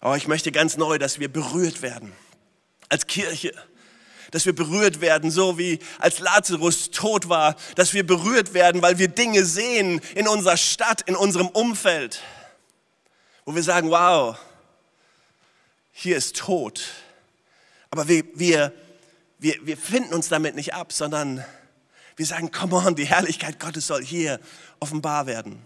Oh, 0.02 0.16
ich 0.16 0.28
möchte 0.28 0.52
ganz 0.52 0.78
neu, 0.78 0.98
dass 0.98 1.20
wir 1.20 1.32
berührt 1.32 1.82
werden 1.82 2.12
als 2.94 3.08
Kirche, 3.08 3.52
dass 4.30 4.46
wir 4.46 4.54
berührt 4.54 5.02
werden, 5.02 5.32
so 5.32 5.58
wie 5.58 5.80
als 5.98 6.20
Lazarus 6.20 6.92
tot 6.92 7.28
war, 7.28 7.56
dass 7.76 7.94
wir 7.94 8.06
berührt 8.06 8.54
werden, 8.54 8.82
weil 8.84 9.00
wir 9.00 9.08
Dinge 9.08 9.44
sehen 9.46 10.00
in 10.16 10.28
unserer 10.28 10.58
Stadt, 10.58 11.02
in 11.02 11.16
unserem 11.16 11.48
Umfeld, 11.48 12.22
wo 13.46 13.56
wir 13.56 13.64
sagen, 13.64 13.90
wow, 13.90 14.38
hier 15.92 16.18
ist 16.18 16.36
Tod. 16.36 16.84
Aber 17.90 18.08
wir, 18.08 18.24
wir, 18.36 18.72
wir, 19.40 19.56
wir 19.64 19.78
finden 19.78 20.14
uns 20.14 20.30
damit 20.30 20.56
nicht 20.56 20.76
ab, 20.76 20.94
sondern 20.94 21.44
wir 22.16 22.26
sagen, 22.28 22.52
come 22.52 22.76
on, 22.76 22.96
die 22.96 23.06
Herrlichkeit 23.06 23.60
Gottes 23.60 23.88
soll 23.88 24.04
hier 24.04 24.40
offenbar 24.80 25.26
werden. 25.26 25.66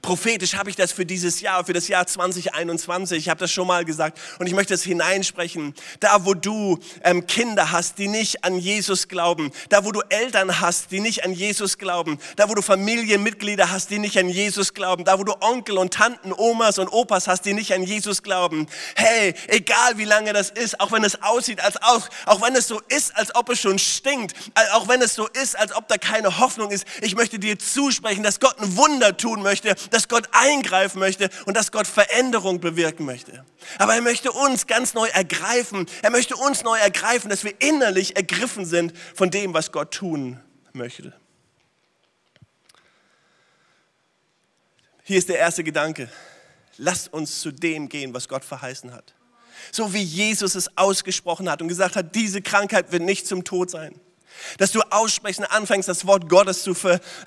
Prophetisch 0.00 0.54
habe 0.54 0.70
ich 0.70 0.76
das 0.76 0.92
für 0.92 1.06
dieses 1.06 1.40
Jahr, 1.40 1.64
für 1.64 1.72
das 1.72 1.88
Jahr 1.88 2.06
2021. 2.06 3.18
Ich 3.18 3.28
habe 3.28 3.40
das 3.40 3.50
schon 3.50 3.66
mal 3.66 3.84
gesagt 3.84 4.18
und 4.38 4.46
ich 4.46 4.54
möchte 4.54 4.74
es 4.74 4.82
hineinsprechen. 4.82 5.74
Da, 6.00 6.24
wo 6.24 6.34
du 6.34 6.78
ähm, 7.04 7.26
Kinder 7.26 7.72
hast, 7.72 7.98
die 7.98 8.08
nicht 8.08 8.44
an 8.44 8.58
Jesus 8.58 9.08
glauben, 9.08 9.52
da, 9.68 9.84
wo 9.84 9.92
du 9.92 10.00
Eltern 10.08 10.60
hast, 10.60 10.90
die 10.90 11.00
nicht 11.00 11.24
an 11.24 11.32
Jesus 11.32 11.78
glauben, 11.78 12.18
da, 12.36 12.48
wo 12.48 12.54
du 12.54 12.62
Familienmitglieder 12.62 13.70
hast, 13.70 13.90
die 13.90 13.98
nicht 13.98 14.18
an 14.18 14.28
Jesus 14.28 14.74
glauben, 14.74 15.04
da, 15.04 15.18
wo 15.18 15.24
du 15.24 15.34
Onkel 15.40 15.78
und 15.78 15.94
Tanten, 15.94 16.32
Omas 16.32 16.78
und 16.78 16.88
Opas 16.88 17.28
hast, 17.28 17.44
die 17.44 17.54
nicht 17.54 17.72
an 17.72 17.82
Jesus 17.82 18.22
glauben. 18.22 18.66
Hey, 18.96 19.34
egal 19.48 19.98
wie 19.98 20.04
lange 20.04 20.32
das 20.32 20.50
ist, 20.50 20.80
auch 20.80 20.92
wenn 20.92 21.04
es 21.04 21.22
aussieht, 21.22 21.60
als 21.60 21.80
auch, 21.82 22.08
auch 22.26 22.42
wenn 22.42 22.54
es 22.54 22.68
so 22.68 22.80
ist, 22.88 23.16
als 23.16 23.34
ob 23.34 23.50
es 23.50 23.60
schon 23.60 23.78
stinkt, 23.78 24.34
auch 24.72 24.88
wenn 24.88 25.02
es 25.02 25.14
so 25.14 25.26
ist, 25.26 25.58
als 25.58 25.74
ob 25.74 25.88
da 25.88 25.98
keine 25.98 26.38
Hoffnung 26.38 26.70
ist, 26.70 26.86
ich 27.00 27.14
möchte 27.14 27.38
dir 27.38 27.58
zusprechen, 27.58 28.22
dass 28.22 28.40
Gott 28.40 28.58
ein 28.60 28.76
Wunder 28.76 29.16
tun 29.16 29.42
dass 29.90 30.08
Gott 30.08 30.28
eingreifen 30.32 30.98
möchte 30.98 31.30
und 31.46 31.56
dass 31.56 31.72
Gott 31.72 31.86
Veränderung 31.86 32.60
bewirken 32.60 33.04
möchte. 33.04 33.44
Aber 33.78 33.94
er 33.94 34.02
möchte 34.02 34.32
uns 34.32 34.66
ganz 34.66 34.94
neu 34.94 35.06
ergreifen. 35.08 35.86
Er 36.02 36.10
möchte 36.10 36.36
uns 36.36 36.62
neu 36.62 36.78
ergreifen, 36.78 37.30
dass 37.30 37.44
wir 37.44 37.54
innerlich 37.60 38.16
ergriffen 38.16 38.64
sind 38.64 38.92
von 39.14 39.30
dem, 39.30 39.54
was 39.54 39.72
Gott 39.72 39.92
tun 39.92 40.40
möchte. 40.72 41.12
Hier 45.04 45.18
ist 45.18 45.28
der 45.28 45.38
erste 45.38 45.64
Gedanke. 45.64 46.08
Lasst 46.78 47.12
uns 47.12 47.40
zu 47.40 47.50
dem 47.50 47.88
gehen, 47.88 48.14
was 48.14 48.28
Gott 48.28 48.44
verheißen 48.44 48.92
hat. 48.92 49.14
So 49.70 49.92
wie 49.92 50.02
Jesus 50.02 50.54
es 50.54 50.76
ausgesprochen 50.76 51.50
hat 51.50 51.62
und 51.62 51.68
gesagt 51.68 51.96
hat, 51.96 52.14
diese 52.14 52.42
Krankheit 52.42 52.92
wird 52.92 53.02
nicht 53.02 53.26
zum 53.26 53.44
Tod 53.44 53.70
sein. 53.70 54.00
Dass 54.58 54.72
du 54.72 54.80
aussprechen 54.90 55.44
anfängst, 55.44 55.88
das 55.88 56.06
Wort 56.06 56.28
Gottes 56.28 56.62
zu, 56.62 56.74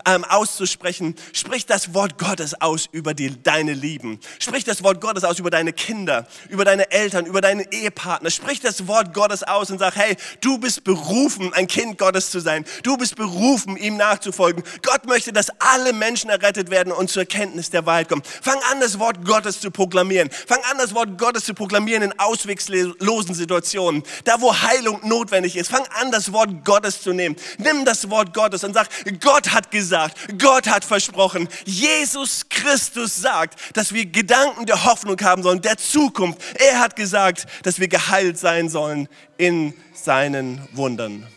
ähm, 0.05 0.23
auszusprechen. 0.23 1.15
Sprich 1.33 1.65
das 1.65 1.93
Wort 1.93 2.17
Gottes 2.17 2.59
aus 2.61 2.87
über 2.91 3.13
die, 3.13 3.41
deine 3.41 3.73
Lieben. 3.73 4.19
Sprich 4.39 4.63
das 4.63 4.83
Wort 4.83 5.01
Gottes 5.01 5.23
aus 5.23 5.39
über 5.39 5.49
deine 5.49 5.73
Kinder, 5.73 6.27
über 6.49 6.65
deine 6.65 6.91
Eltern, 6.91 7.25
über 7.25 7.41
deine 7.41 7.71
Ehepartner. 7.71 8.29
Sprich 8.29 8.59
das 8.59 8.87
Wort 8.87 9.13
Gottes 9.13 9.43
aus 9.43 9.71
und 9.71 9.79
sag, 9.79 9.95
hey, 9.95 10.15
du 10.41 10.57
bist 10.57 10.83
berufen, 10.83 11.53
ein 11.53 11.67
Kind 11.67 11.97
Gottes 11.97 12.31
zu 12.31 12.39
sein. 12.39 12.65
Du 12.83 12.97
bist 12.97 13.15
berufen, 13.15 13.77
ihm 13.77 13.97
nachzufolgen. 13.97 14.63
Gott 14.81 15.05
möchte, 15.05 15.33
dass 15.33 15.49
alle 15.59 15.93
Menschen 15.93 16.29
errettet 16.29 16.69
werden 16.69 16.91
und 16.91 17.09
zur 17.09 17.25
Kenntnis 17.25 17.69
der 17.69 17.85
Wahrheit 17.85 18.09
kommen. 18.09 18.23
Fang 18.41 18.59
an, 18.71 18.79
das 18.79 18.99
Wort 18.99 19.25
Gottes 19.25 19.59
zu 19.59 19.71
proklamieren. 19.71 20.29
Fang 20.47 20.61
an, 20.71 20.77
das 20.77 20.93
Wort 20.93 21.17
Gottes 21.17 21.45
zu 21.45 21.53
proklamieren 21.53 22.03
in 22.03 22.19
ausweglosen 22.19 23.35
Situationen. 23.35 24.03
Da, 24.23 24.41
wo 24.41 24.53
Heilung 24.53 24.99
notwendig 25.07 25.55
ist. 25.55 25.69
Fang 25.69 25.85
an, 25.99 26.11
das 26.11 26.31
Wort 26.31 26.63
Gottes 26.65 26.94
zu 27.01 27.13
nehmen. 27.13 27.35
Nimm 27.57 27.85
das 27.85 28.09
Wort 28.09 28.33
Gottes 28.33 28.63
und 28.63 28.73
sag, 28.73 28.87
Gott 29.19 29.51
hat 29.51 29.71
gesagt, 29.71 30.17
Gott 30.39 30.67
hat 30.67 30.85
versprochen. 30.85 31.47
Jesus 31.65 32.47
Christus 32.49 33.15
sagt, 33.15 33.77
dass 33.77 33.93
wir 33.93 34.05
Gedanken 34.05 34.65
der 34.65 34.83
Hoffnung 34.85 35.19
haben 35.21 35.43
sollen, 35.43 35.61
der 35.61 35.77
Zukunft. 35.77 36.41
Er 36.55 36.79
hat 36.79 36.95
gesagt, 36.95 37.45
dass 37.63 37.79
wir 37.79 37.87
geheilt 37.87 38.37
sein 38.37 38.69
sollen 38.69 39.07
in 39.37 39.73
seinen 39.93 40.67
Wundern. 40.73 41.27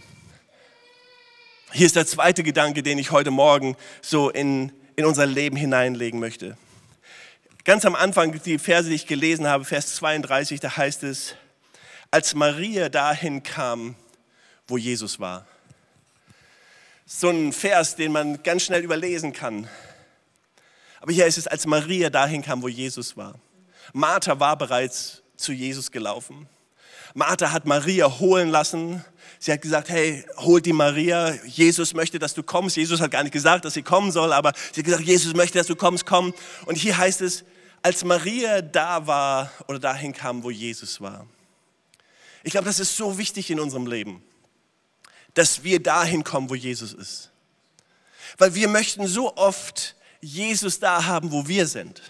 Hier 1.72 1.86
ist 1.86 1.96
der 1.96 2.06
zweite 2.06 2.42
Gedanke, 2.42 2.82
den 2.82 2.98
ich 2.98 3.10
heute 3.10 3.30
Morgen 3.30 3.76
so 4.00 4.30
in, 4.30 4.72
in 4.96 5.04
unser 5.04 5.26
Leben 5.26 5.56
hineinlegen 5.56 6.18
möchte. 6.18 6.56
Ganz 7.64 7.84
am 7.84 7.94
Anfang, 7.94 8.40
die 8.42 8.58
Verse, 8.58 8.88
die 8.88 8.94
ich 8.94 9.06
gelesen 9.06 9.46
habe, 9.46 9.66
Vers 9.66 9.96
32, 9.96 10.60
da 10.60 10.76
heißt 10.78 11.02
es, 11.02 11.34
als 12.10 12.34
Maria 12.34 12.88
dahin 12.88 13.42
kam, 13.42 13.94
wo 14.68 14.78
Jesus 14.78 15.18
war 15.18 15.46
so 17.10 17.30
ein 17.30 17.54
Vers, 17.54 17.96
den 17.96 18.12
man 18.12 18.42
ganz 18.42 18.64
schnell 18.64 18.84
überlesen 18.84 19.32
kann. 19.32 19.66
Aber 21.00 21.10
hier 21.10 21.26
ist 21.26 21.38
es, 21.38 21.46
als 21.46 21.66
Maria 21.66 22.10
dahin 22.10 22.42
kam, 22.42 22.60
wo 22.60 22.68
Jesus 22.68 23.16
war. 23.16 23.34
Martha 23.94 24.38
war 24.38 24.58
bereits 24.58 25.22
zu 25.36 25.52
Jesus 25.52 25.90
gelaufen. 25.90 26.46
Martha 27.14 27.50
hat 27.50 27.64
Maria 27.64 28.18
holen 28.18 28.50
lassen. 28.50 29.02
Sie 29.38 29.50
hat 29.50 29.62
gesagt, 29.62 29.88
hey, 29.88 30.26
hol 30.36 30.60
die 30.60 30.74
Maria. 30.74 31.32
Jesus 31.46 31.94
möchte, 31.94 32.18
dass 32.18 32.34
du 32.34 32.42
kommst. 32.42 32.76
Jesus 32.76 33.00
hat 33.00 33.10
gar 33.10 33.22
nicht 33.22 33.32
gesagt, 33.32 33.64
dass 33.64 33.72
sie 33.72 33.82
kommen 33.82 34.12
soll, 34.12 34.34
aber 34.34 34.52
sie 34.72 34.82
hat 34.82 34.84
gesagt, 34.84 35.04
Jesus 35.04 35.32
möchte, 35.32 35.56
dass 35.56 35.66
du 35.66 35.76
kommst, 35.76 36.04
komm. 36.04 36.34
Und 36.66 36.76
hier 36.76 36.98
heißt 36.98 37.22
es, 37.22 37.42
als 37.80 38.04
Maria 38.04 38.60
da 38.60 39.06
war 39.06 39.50
oder 39.66 39.78
dahin 39.78 40.12
kam, 40.12 40.42
wo 40.42 40.50
Jesus 40.50 41.00
war. 41.00 41.26
Ich 42.42 42.50
glaube, 42.50 42.66
das 42.66 42.80
ist 42.80 42.96
so 42.96 43.16
wichtig 43.16 43.50
in 43.50 43.60
unserem 43.60 43.86
Leben 43.86 44.22
dass 45.38 45.62
wir 45.62 45.80
dahin 45.80 46.24
kommen, 46.24 46.50
wo 46.50 46.56
Jesus 46.56 46.92
ist. 46.92 47.30
Weil 48.38 48.56
wir 48.56 48.66
möchten 48.66 49.06
so 49.06 49.36
oft 49.36 49.94
Jesus 50.20 50.80
da 50.80 51.04
haben, 51.04 51.30
wo 51.30 51.46
wir 51.46 51.68
sind. 51.68 52.02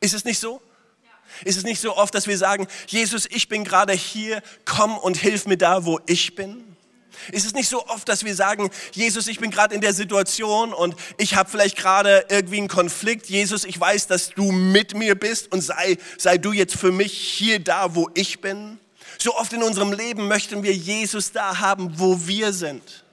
Ist 0.00 0.12
es 0.12 0.26
nicht 0.26 0.38
so? 0.38 0.60
Ist 1.44 1.56
es 1.56 1.64
nicht 1.64 1.80
so 1.80 1.96
oft, 1.96 2.14
dass 2.14 2.26
wir 2.26 2.36
sagen, 2.36 2.66
Jesus, 2.86 3.26
ich 3.30 3.48
bin 3.48 3.64
gerade 3.64 3.94
hier, 3.94 4.42
komm 4.66 4.98
und 4.98 5.16
hilf 5.16 5.46
mir 5.46 5.56
da, 5.56 5.86
wo 5.86 6.00
ich 6.06 6.34
bin? 6.34 6.64
Ist 7.32 7.46
es 7.46 7.54
nicht 7.54 7.68
so 7.68 7.86
oft, 7.86 8.06
dass 8.10 8.24
wir 8.24 8.34
sagen, 8.34 8.68
Jesus, 8.92 9.26
ich 9.26 9.40
bin 9.40 9.50
gerade 9.50 9.74
in 9.74 9.80
der 9.80 9.94
Situation 9.94 10.74
und 10.74 10.96
ich 11.16 11.34
habe 11.34 11.48
vielleicht 11.48 11.76
gerade 11.76 12.26
irgendwie 12.28 12.58
einen 12.58 12.68
Konflikt. 12.68 13.30
Jesus, 13.30 13.64
ich 13.64 13.80
weiß, 13.80 14.06
dass 14.06 14.30
du 14.30 14.52
mit 14.52 14.94
mir 14.94 15.14
bist 15.14 15.50
und 15.50 15.62
sei, 15.62 15.96
sei 16.18 16.36
du 16.36 16.52
jetzt 16.52 16.76
für 16.76 16.92
mich 16.92 17.12
hier 17.12 17.58
da, 17.58 17.94
wo 17.94 18.10
ich 18.12 18.42
bin. 18.42 18.78
So 19.18 19.34
oft 19.34 19.52
in 19.52 19.62
unserem 19.62 19.92
Leben 19.92 20.28
möchten 20.28 20.62
wir 20.62 20.72
Jesus 20.72 21.32
da 21.32 21.58
haben, 21.58 21.98
wo 21.98 22.26
wir 22.26 22.52
sind. 22.52 23.04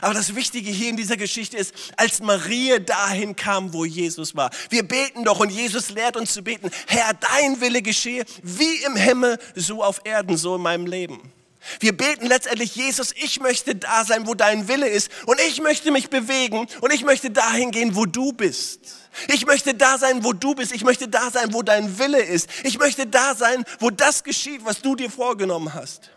Aber 0.00 0.14
das 0.14 0.34
Wichtige 0.34 0.70
hier 0.70 0.90
in 0.90 0.96
dieser 0.96 1.16
Geschichte 1.16 1.56
ist, 1.56 1.74
als 1.96 2.20
Maria 2.20 2.78
dahin 2.78 3.34
kam, 3.34 3.72
wo 3.72 3.84
Jesus 3.84 4.36
war. 4.36 4.50
Wir 4.68 4.86
beten 4.86 5.24
doch 5.24 5.40
und 5.40 5.50
Jesus 5.50 5.90
lehrt 5.90 6.16
uns 6.16 6.32
zu 6.32 6.42
beten, 6.42 6.70
Herr, 6.86 7.12
dein 7.14 7.60
Wille 7.60 7.82
geschehe, 7.82 8.24
wie 8.42 8.84
im 8.84 8.94
Himmel, 8.94 9.38
so 9.56 9.82
auf 9.82 10.00
Erden, 10.04 10.36
so 10.36 10.56
in 10.56 10.62
meinem 10.62 10.86
Leben. 10.86 11.32
Wir 11.78 11.96
beten 11.96 12.26
letztendlich, 12.26 12.74
Jesus, 12.74 13.12
ich 13.12 13.40
möchte 13.40 13.74
da 13.74 14.04
sein, 14.04 14.26
wo 14.26 14.34
dein 14.34 14.68
Wille 14.68 14.88
ist 14.88 15.10
und 15.26 15.40
ich 15.40 15.60
möchte 15.60 15.90
mich 15.90 16.08
bewegen 16.08 16.66
und 16.80 16.92
ich 16.92 17.04
möchte 17.04 17.30
dahin 17.30 17.70
gehen, 17.70 17.94
wo 17.94 18.06
du 18.06 18.32
bist. 18.32 18.80
Ich 19.28 19.44
möchte 19.44 19.74
da 19.74 19.98
sein, 19.98 20.24
wo 20.24 20.32
du 20.32 20.54
bist. 20.54 20.72
Ich 20.72 20.84
möchte 20.84 21.08
da 21.08 21.30
sein, 21.30 21.52
wo 21.52 21.62
dein 21.62 21.98
Wille 21.98 22.22
ist. 22.22 22.48
Ich 22.64 22.78
möchte 22.78 23.06
da 23.06 23.34
sein, 23.34 23.64
wo 23.78 23.90
das 23.90 24.24
geschieht, 24.24 24.64
was 24.64 24.80
du 24.80 24.96
dir 24.96 25.10
vorgenommen 25.10 25.74
hast. 25.74 26.10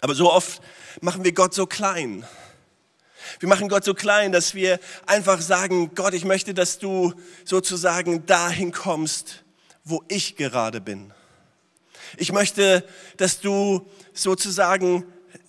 Aber 0.00 0.14
so 0.14 0.32
oft 0.32 0.62
machen 1.00 1.24
wir 1.24 1.32
Gott 1.32 1.52
so 1.52 1.66
klein. 1.66 2.24
Wir 3.38 3.48
machen 3.48 3.68
Gott 3.68 3.84
so 3.84 3.94
klein, 3.94 4.32
dass 4.32 4.54
wir 4.54 4.80
einfach 5.06 5.40
sagen, 5.40 5.94
Gott, 5.94 6.14
ich 6.14 6.24
möchte, 6.24 6.54
dass 6.54 6.78
du 6.78 7.12
sozusagen 7.44 8.26
dahin 8.26 8.72
kommst, 8.72 9.44
wo 9.84 10.02
ich 10.08 10.36
gerade 10.36 10.80
bin. 10.80 11.12
Ich 12.16 12.32
möchte, 12.32 12.84
dass 13.18 13.40
du 13.40 13.86
sozusagen, 14.12 15.04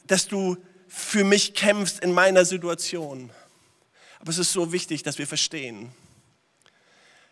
dass 0.07 0.27
du 0.27 0.57
für 0.87 1.23
mich 1.23 1.53
kämpfst 1.53 1.99
in 1.99 2.11
meiner 2.11 2.45
Situation. 2.45 3.29
Aber 4.19 4.29
es 4.29 4.37
ist 4.37 4.51
so 4.51 4.71
wichtig, 4.71 5.03
dass 5.03 5.17
wir 5.17 5.27
verstehen, 5.27 5.91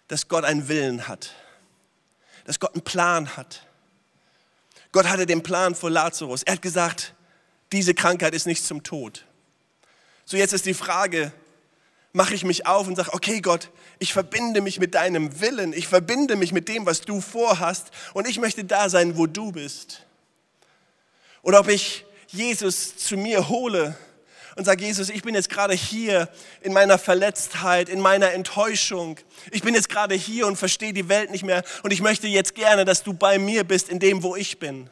dass 0.07 0.27
Gott 0.27 0.43
einen 0.43 0.67
Willen 0.67 1.07
hat, 1.07 1.33
dass 2.45 2.59
Gott 2.59 2.73
einen 2.73 2.83
Plan 2.83 3.37
hat. 3.37 3.65
Gott 4.91 5.07
hatte 5.07 5.25
den 5.25 5.43
Plan 5.43 5.75
vor 5.75 5.91
Lazarus. 5.91 6.43
Er 6.43 6.53
hat 6.53 6.61
gesagt, 6.61 7.13
diese 7.71 7.93
Krankheit 7.93 8.33
ist 8.33 8.47
nicht 8.47 8.65
zum 8.65 8.81
Tod. 8.81 9.25
So 10.25 10.37
jetzt 10.37 10.53
ist 10.53 10.65
die 10.65 10.73
Frage, 10.73 11.31
mache 12.13 12.33
ich 12.33 12.43
mich 12.43 12.65
auf 12.65 12.87
und 12.87 12.95
sage, 12.95 13.13
okay 13.13 13.41
Gott, 13.41 13.69
ich 13.99 14.13
verbinde 14.13 14.61
mich 14.61 14.79
mit 14.79 14.95
deinem 14.95 15.41
Willen, 15.41 15.73
ich 15.73 15.87
verbinde 15.87 16.35
mich 16.35 16.51
mit 16.51 16.67
dem, 16.67 16.85
was 16.85 17.01
du 17.01 17.21
vorhast 17.21 17.91
und 18.13 18.27
ich 18.27 18.39
möchte 18.39 18.63
da 18.63 18.89
sein, 18.89 19.17
wo 19.17 19.27
du 19.27 19.51
bist. 19.51 20.05
Oder 21.41 21.59
ob 21.61 21.67
ich 21.69 22.05
Jesus 22.27 22.97
zu 22.97 23.17
mir 23.17 23.49
hole 23.49 23.97
und 24.55 24.65
sage, 24.65 24.83
Jesus, 24.83 25.09
ich 25.09 25.23
bin 25.23 25.35
jetzt 25.35 25.49
gerade 25.49 25.73
hier 25.73 26.29
in 26.61 26.73
meiner 26.73 26.97
Verletztheit, 26.97 27.89
in 27.89 28.01
meiner 28.01 28.31
Enttäuschung. 28.33 29.17
Ich 29.51 29.61
bin 29.61 29.73
jetzt 29.73 29.89
gerade 29.89 30.15
hier 30.15 30.47
und 30.47 30.57
verstehe 30.57 30.93
die 30.93 31.07
Welt 31.07 31.31
nicht 31.31 31.43
mehr 31.43 31.63
und 31.83 31.91
ich 31.91 32.01
möchte 32.01 32.27
jetzt 32.27 32.55
gerne, 32.55 32.85
dass 32.85 33.03
du 33.03 33.13
bei 33.13 33.39
mir 33.39 33.63
bist, 33.63 33.89
in 33.89 33.99
dem, 33.99 34.21
wo 34.21 34.35
ich 34.35 34.59
bin. 34.59 34.89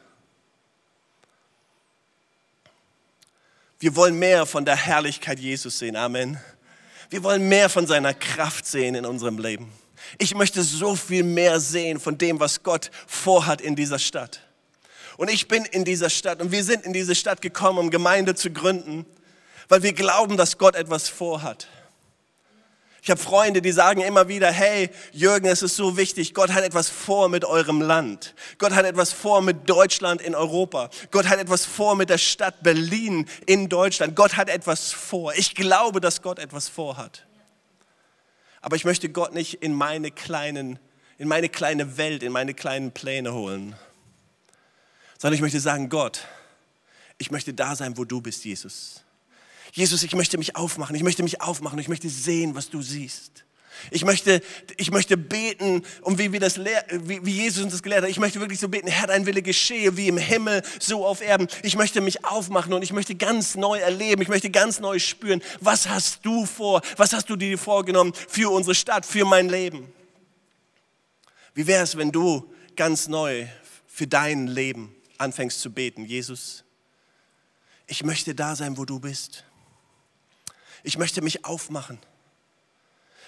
Wir 3.79 3.95
wollen 3.95 4.17
mehr 4.17 4.45
von 4.45 4.65
der 4.65 4.75
Herrlichkeit 4.75 5.37
Jesus 5.37 5.77
sehen. 5.77 5.95
Amen. 5.95 6.39
Wir 7.09 7.23
wollen 7.23 7.47
mehr 7.47 7.69
von 7.69 7.85
seiner 7.85 8.13
Kraft 8.13 8.65
sehen 8.65 8.95
in 8.95 9.05
unserem 9.05 9.37
Leben. 9.37 9.71
Ich 10.17 10.33
möchte 10.33 10.63
so 10.63 10.95
viel 10.95 11.23
mehr 11.23 11.59
sehen 11.59 11.99
von 11.99 12.17
dem, 12.17 12.39
was 12.39 12.63
Gott 12.63 12.89
vorhat 13.05 13.61
in 13.61 13.75
dieser 13.75 13.99
Stadt. 13.99 14.46
Und 15.17 15.29
ich 15.29 15.47
bin 15.47 15.65
in 15.65 15.83
dieser 15.83 16.09
Stadt 16.09 16.41
und 16.41 16.51
wir 16.51 16.63
sind 16.63 16.85
in 16.85 16.93
diese 16.93 17.15
Stadt 17.15 17.41
gekommen, 17.41 17.79
um 17.79 17.89
Gemeinde 17.89 18.35
zu 18.35 18.51
gründen 18.51 19.05
weil 19.69 19.83
wir 19.83 19.93
glauben, 19.93 20.37
dass 20.37 20.57
Gott 20.57 20.75
etwas 20.75 21.09
vorhat. 21.09 21.67
Ich 23.01 23.11
habe 23.11 23.21
Freunde, 23.21 23.61
die 23.61 23.71
sagen 23.71 24.01
immer 24.01 24.27
wieder, 24.27 24.51
hey 24.51 24.89
Jürgen, 25.13 25.47
es 25.47 25.61
ist 25.61 25.77
so 25.77 25.95
wichtig, 25.95 26.33
Gott 26.33 26.51
hat 26.51 26.63
etwas 26.63 26.89
vor 26.89 27.29
mit 27.29 27.45
eurem 27.45 27.81
Land. 27.81 28.33
Gott 28.57 28.73
hat 28.73 28.85
etwas 28.85 29.13
vor 29.13 29.41
mit 29.41 29.69
Deutschland 29.69 30.21
in 30.21 30.35
Europa. 30.35 30.89
Gott 31.11 31.29
hat 31.29 31.39
etwas 31.39 31.65
vor 31.65 31.95
mit 31.95 32.09
der 32.09 32.17
Stadt 32.17 32.63
Berlin 32.63 33.25
in 33.45 33.69
Deutschland. 33.69 34.15
Gott 34.15 34.35
hat 34.35 34.49
etwas 34.49 34.91
vor. 34.91 35.33
Ich 35.35 35.55
glaube, 35.55 36.01
dass 36.01 36.21
Gott 36.21 36.37
etwas 36.37 36.67
vorhat. 36.67 37.25
Aber 38.61 38.75
ich 38.75 38.83
möchte 38.83 39.07
Gott 39.07 39.33
nicht 39.33 39.53
in 39.55 39.73
meine 39.73 40.11
kleinen, 40.11 40.77
in 41.17 41.29
meine 41.29 41.47
kleine 41.47 41.97
Welt, 41.97 42.23
in 42.23 42.33
meine 42.33 42.53
kleinen 42.53 42.91
Pläne 42.91 43.33
holen, 43.33 43.75
sondern 45.17 45.35
ich 45.35 45.41
möchte 45.41 45.59
sagen, 45.59 45.89
Gott, 45.89 46.25
ich 47.17 47.31
möchte 47.31 47.53
da 47.53 47.75
sein, 47.75 47.97
wo 47.97 48.05
du 48.05 48.21
bist, 48.21 48.45
Jesus. 48.45 49.01
Jesus, 49.73 50.03
ich 50.03 50.15
möchte 50.15 50.37
mich 50.37 50.55
aufmachen, 50.55 50.95
ich 50.95 51.03
möchte 51.03 51.23
mich 51.23 51.41
aufmachen, 51.41 51.79
ich 51.79 51.87
möchte 51.87 52.09
sehen, 52.09 52.55
was 52.55 52.69
du 52.69 52.81
siehst. 52.81 53.43
Ich 53.91 54.05
möchte, 54.05 54.41
ich 54.77 54.91
möchte 54.91 55.17
beten, 55.17 55.83
und 56.01 56.17
wie, 56.17 56.31
wir 56.31 56.39
das 56.39 56.57
wie, 56.57 57.23
wie 57.23 57.31
Jesus 57.31 57.63
uns 57.63 57.73
das 57.73 57.83
gelehrt 57.83 58.03
hat, 58.03 58.09
ich 58.09 58.19
möchte 58.19 58.39
wirklich 58.39 58.59
so 58.59 58.69
beten, 58.69 58.87
Herr, 58.87 59.07
dein 59.07 59.25
Wille 59.25 59.43
geschehe, 59.43 59.95
wie 59.97 60.07
im 60.07 60.17
Himmel, 60.17 60.63
so 60.79 61.05
auf 61.05 61.21
Erden. 61.21 61.47
Ich 61.61 61.75
möchte 61.75 62.01
mich 62.01 62.25
aufmachen 62.25 62.73
und 62.73 62.81
ich 62.81 62.91
möchte 62.91 63.13
ganz 63.13 63.55
neu 63.55 63.77
erleben, 63.77 64.21
ich 64.21 64.29
möchte 64.29 64.49
ganz 64.49 64.79
neu 64.79 64.97
spüren, 64.99 65.43
was 65.59 65.87
hast 65.87 66.25
du 66.25 66.45
vor, 66.45 66.81
was 66.95 67.13
hast 67.13 67.29
du 67.29 67.35
dir 67.35 67.57
vorgenommen 67.57 68.13
für 68.27 68.51
unsere 68.51 68.73
Stadt, 68.73 69.05
für 69.05 69.25
mein 69.25 69.47
Leben. 69.47 69.87
Wie 71.53 71.67
wäre 71.67 71.83
es, 71.83 71.97
wenn 71.97 72.11
du 72.11 72.51
ganz 72.75 73.07
neu 73.07 73.47
für 73.87 74.07
dein 74.07 74.47
Leben 74.47 74.96
anfängst 75.17 75.61
zu 75.61 75.71
beten, 75.71 76.05
Jesus? 76.05 76.63
Ich 77.87 78.03
möchte 78.03 78.35
da 78.35 78.55
sein, 78.55 78.77
wo 78.77 78.85
du 78.85 78.99
bist. 78.99 79.45
Ich 80.83 80.97
möchte 80.97 81.21
mich 81.21 81.45
aufmachen. 81.45 81.99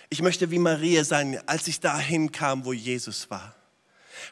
Ich 0.10 0.22
möchte 0.22 0.51
wie 0.51 0.60
Maria 0.60 1.03
sein, 1.03 1.39
als 1.48 1.67
ich 1.67 1.79
dahin 1.79 2.31
kam, 2.31 2.65
wo 2.65 2.74
Jesus 2.74 3.29
war. 3.29 3.55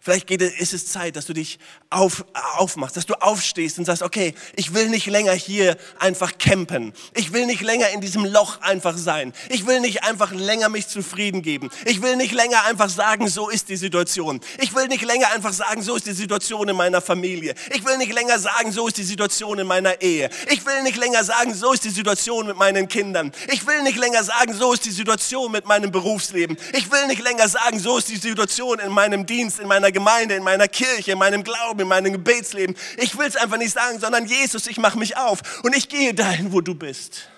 Vielleicht 0.02 0.28
geht, 0.28 0.42
ist 0.42 0.74
es 0.74 0.88
Zeit, 0.88 1.16
dass 1.16 1.26
du 1.26 1.34
dich 1.34 1.60
auf, 1.90 2.26
aufmachst, 2.58 2.98
dass 2.98 3.06
du 3.06 3.14
aufstehst 3.16 3.80
und 3.80 3.86
sagst, 3.86 4.04
okay, 4.04 4.34
ich 4.56 4.74
will 4.74 4.90
nicht 4.90 5.08
länger 5.08 5.34
hier 5.34 5.78
einfach 6.00 6.38
campen. 6.38 6.94
Ich 7.14 7.34
will 7.34 7.46
nicht 7.46 7.62
länger 7.62 7.90
in 7.90 8.02
diesem 8.02 8.26
Loch 8.26 8.62
einfach 8.62 8.98
sein. 8.98 9.34
Ich 9.50 9.66
will 9.66 9.80
nicht 9.80 10.04
einfach 10.04 10.32
länger 10.32 10.70
mich 10.70 10.88
zufrieden 10.88 11.42
geben. 11.42 11.70
Ich 11.86 12.02
will 12.02 12.16
nicht 12.16 12.34
länger 12.34 12.66
einfach 12.66 12.90
sagen, 12.90 13.28
so 13.28 13.50
ist 13.50 13.70
die 13.70 13.78
Situation. 13.78 14.42
Ich 14.60 14.76
will 14.76 14.88
nicht 14.88 15.04
länger 15.04 15.32
einfach 15.34 15.54
sagen, 15.54 15.82
so 15.82 15.96
ist 15.96 16.06
die 16.06 16.14
Situation 16.14 16.68
in 16.68 16.76
meiner 16.76 17.02
Familie. 17.02 17.56
Ich 17.74 17.86
will 17.86 17.98
nicht 17.98 18.14
länger 18.14 18.40
sagen, 18.40 18.72
so 18.72 18.88
ist 18.88 18.98
die 18.98 19.04
Situation 19.04 19.60
in 19.60 19.68
meiner 19.68 20.02
Ehe. 20.02 20.30
Ich 20.52 20.66
will 20.66 20.84
nicht 20.84 20.98
länger 20.98 21.24
sagen, 21.24 21.54
so 21.54 21.72
ist 21.72 21.84
die 21.84 21.90
Situation 21.90 22.48
mit 22.48 22.58
meinen 22.58 22.88
Kindern. 22.88 23.32
Ich 23.52 23.66
will 23.66 23.84
nicht 23.84 23.98
länger 23.98 24.24
sagen, 24.24 24.54
so 24.54 24.74
ist 24.74 24.86
die 24.86 24.92
Situation 24.92 25.52
mit 25.52 25.66
meinem 25.66 25.92
Berufsleben. 25.92 26.58
Ich 26.74 26.92
will 26.92 27.08
nicht 27.08 27.22
länger 27.22 27.48
sagen, 27.48 27.80
so 27.80 27.98
ist 27.98 28.10
die 28.10 28.18
Situation 28.18 28.80
in 28.80 28.92
meinem 28.92 29.26
Dienst, 29.26 29.60
in 29.60 29.68
meiner 29.68 29.77
meiner 29.82 29.92
Gemeinde, 29.92 30.36
in 30.36 30.44
meiner 30.44 30.68
Kirche, 30.68 31.12
in 31.12 31.20
meinem 31.20 31.44
Glauben, 31.44 31.82
in 31.82 31.88
meinem 31.88 32.12
Gebetsleben. 32.12 32.76
Ich 32.98 33.18
will 33.18 33.28
es 33.28 33.36
einfach 33.36 33.58
nicht 33.58 33.74
sagen, 33.74 34.00
sondern 34.00 34.26
Jesus, 34.26 34.68
ich 34.68 34.78
mache 34.78 34.98
mich 34.98 35.18
auf 35.18 35.64
und 35.64 35.76
ich 35.76 35.88
gehe 35.88 36.14
dahin, 36.14 36.52
wo 36.52 36.62
du 36.62 36.74
bist. 36.74 37.30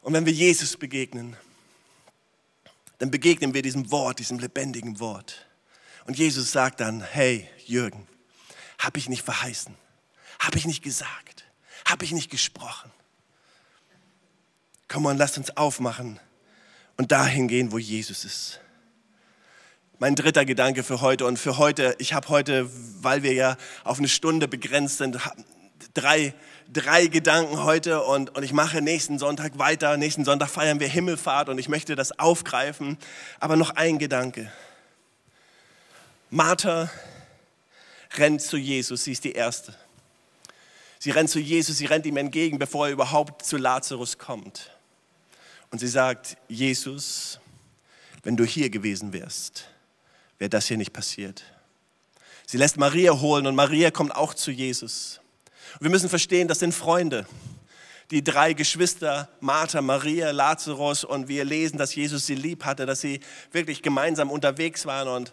Und 0.00 0.12
wenn 0.12 0.26
wir 0.26 0.32
Jesus 0.32 0.76
begegnen, 0.76 1.36
dann 2.98 3.10
begegnen 3.10 3.52
wir 3.52 3.62
diesem 3.62 3.90
Wort, 3.90 4.20
diesem 4.20 4.38
lebendigen 4.38 5.00
Wort. 5.00 5.46
Und 6.06 6.18
Jesus 6.18 6.52
sagt 6.52 6.80
dann, 6.80 7.02
hey 7.02 7.48
Jürgen, 7.66 8.06
habe 8.78 8.98
ich 8.98 9.08
nicht 9.08 9.24
verheißen, 9.24 9.74
habe 10.38 10.58
ich 10.58 10.66
nicht 10.66 10.82
gesagt, 10.82 11.44
habe 11.84 12.04
ich 12.04 12.12
nicht 12.12 12.30
gesprochen. 12.30 12.92
Komm 14.86 15.06
und 15.06 15.16
lasst 15.16 15.38
uns 15.38 15.56
aufmachen 15.56 16.20
und 16.96 17.10
dahin 17.10 17.48
gehen, 17.48 17.72
wo 17.72 17.78
Jesus 17.78 18.24
ist 18.24 18.60
mein 19.98 20.14
dritter 20.14 20.44
Gedanke 20.44 20.82
für 20.82 21.00
heute. 21.00 21.26
Und 21.26 21.38
für 21.38 21.58
heute, 21.58 21.94
ich 21.98 22.14
habe 22.14 22.28
heute, 22.28 22.68
weil 23.02 23.22
wir 23.22 23.32
ja 23.32 23.56
auf 23.84 23.98
eine 23.98 24.08
Stunde 24.08 24.48
begrenzt 24.48 24.98
sind, 24.98 25.18
drei, 25.94 26.34
drei 26.72 27.06
Gedanken 27.06 27.62
heute 27.62 28.02
und, 28.02 28.34
und 28.34 28.42
ich 28.42 28.52
mache 28.52 28.82
nächsten 28.82 29.18
Sonntag 29.18 29.58
weiter. 29.58 29.96
Nächsten 29.96 30.24
Sonntag 30.24 30.48
feiern 30.48 30.80
wir 30.80 30.88
Himmelfahrt 30.88 31.48
und 31.48 31.58
ich 31.58 31.68
möchte 31.68 31.94
das 31.94 32.18
aufgreifen. 32.18 32.98
Aber 33.40 33.56
noch 33.56 33.70
ein 33.70 33.98
Gedanke. 33.98 34.50
Martha 36.30 36.90
rennt 38.16 38.42
zu 38.42 38.56
Jesus, 38.56 39.04
sie 39.04 39.12
ist 39.12 39.24
die 39.24 39.32
Erste. 39.32 39.74
Sie 40.98 41.10
rennt 41.10 41.30
zu 41.30 41.38
Jesus, 41.38 41.76
sie 41.76 41.86
rennt 41.86 42.06
ihm 42.06 42.16
entgegen, 42.16 42.58
bevor 42.58 42.86
er 42.86 42.92
überhaupt 42.92 43.44
zu 43.44 43.56
Lazarus 43.56 44.18
kommt. 44.18 44.70
Und 45.70 45.78
sie 45.78 45.88
sagt, 45.88 46.36
Jesus, 46.48 47.38
wenn 48.22 48.36
du 48.36 48.44
hier 48.44 48.70
gewesen 48.70 49.12
wärst, 49.12 49.68
wäre 50.38 50.50
das 50.50 50.66
hier 50.66 50.76
nicht 50.76 50.92
passiert. 50.92 51.44
Sie 52.46 52.58
lässt 52.58 52.76
Maria 52.76 53.12
holen 53.20 53.46
und 53.46 53.54
Maria 53.54 53.90
kommt 53.90 54.14
auch 54.14 54.34
zu 54.34 54.50
Jesus. 54.50 55.20
Und 55.74 55.82
wir 55.82 55.90
müssen 55.90 56.08
verstehen, 56.08 56.48
das 56.48 56.58
sind 56.58 56.74
Freunde. 56.74 57.26
Die 58.10 58.22
drei 58.22 58.52
Geschwister, 58.52 59.28
Martha, 59.40 59.80
Maria, 59.80 60.30
Lazarus 60.30 61.04
und 61.04 61.28
wir 61.28 61.44
lesen, 61.44 61.78
dass 61.78 61.94
Jesus 61.94 62.26
sie 62.26 62.34
lieb 62.34 62.64
hatte, 62.64 62.84
dass 62.84 63.00
sie 63.00 63.20
wirklich 63.50 63.82
gemeinsam 63.82 64.30
unterwegs 64.30 64.84
waren 64.84 65.08
und, 65.08 65.32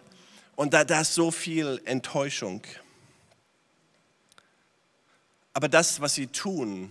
und 0.56 0.72
da, 0.72 0.84
da 0.84 1.02
ist 1.02 1.14
so 1.14 1.30
viel 1.30 1.80
Enttäuschung. 1.84 2.62
Aber 5.52 5.68
das, 5.68 6.00
was 6.00 6.14
sie 6.14 6.28
tun, 6.28 6.90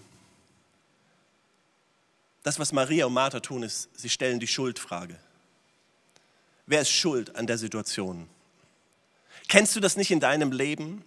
das, 2.44 2.60
was 2.60 2.72
Maria 2.72 3.08
und 3.08 3.14
Martha 3.14 3.40
tun, 3.40 3.64
ist, 3.64 3.90
sie 3.96 4.10
stellen 4.10 4.40
die 4.40 4.48
Schuldfrage. 4.48 5.18
Wer 6.72 6.80
ist 6.80 6.92
schuld 6.92 7.36
an 7.36 7.48
der 7.48 7.58
Situation? 7.58 8.30
Kennst 9.50 9.76
du 9.76 9.82
das 9.82 9.98
nicht 9.98 10.10
in 10.10 10.22
deinem 10.22 10.54
Leben, 10.54 11.04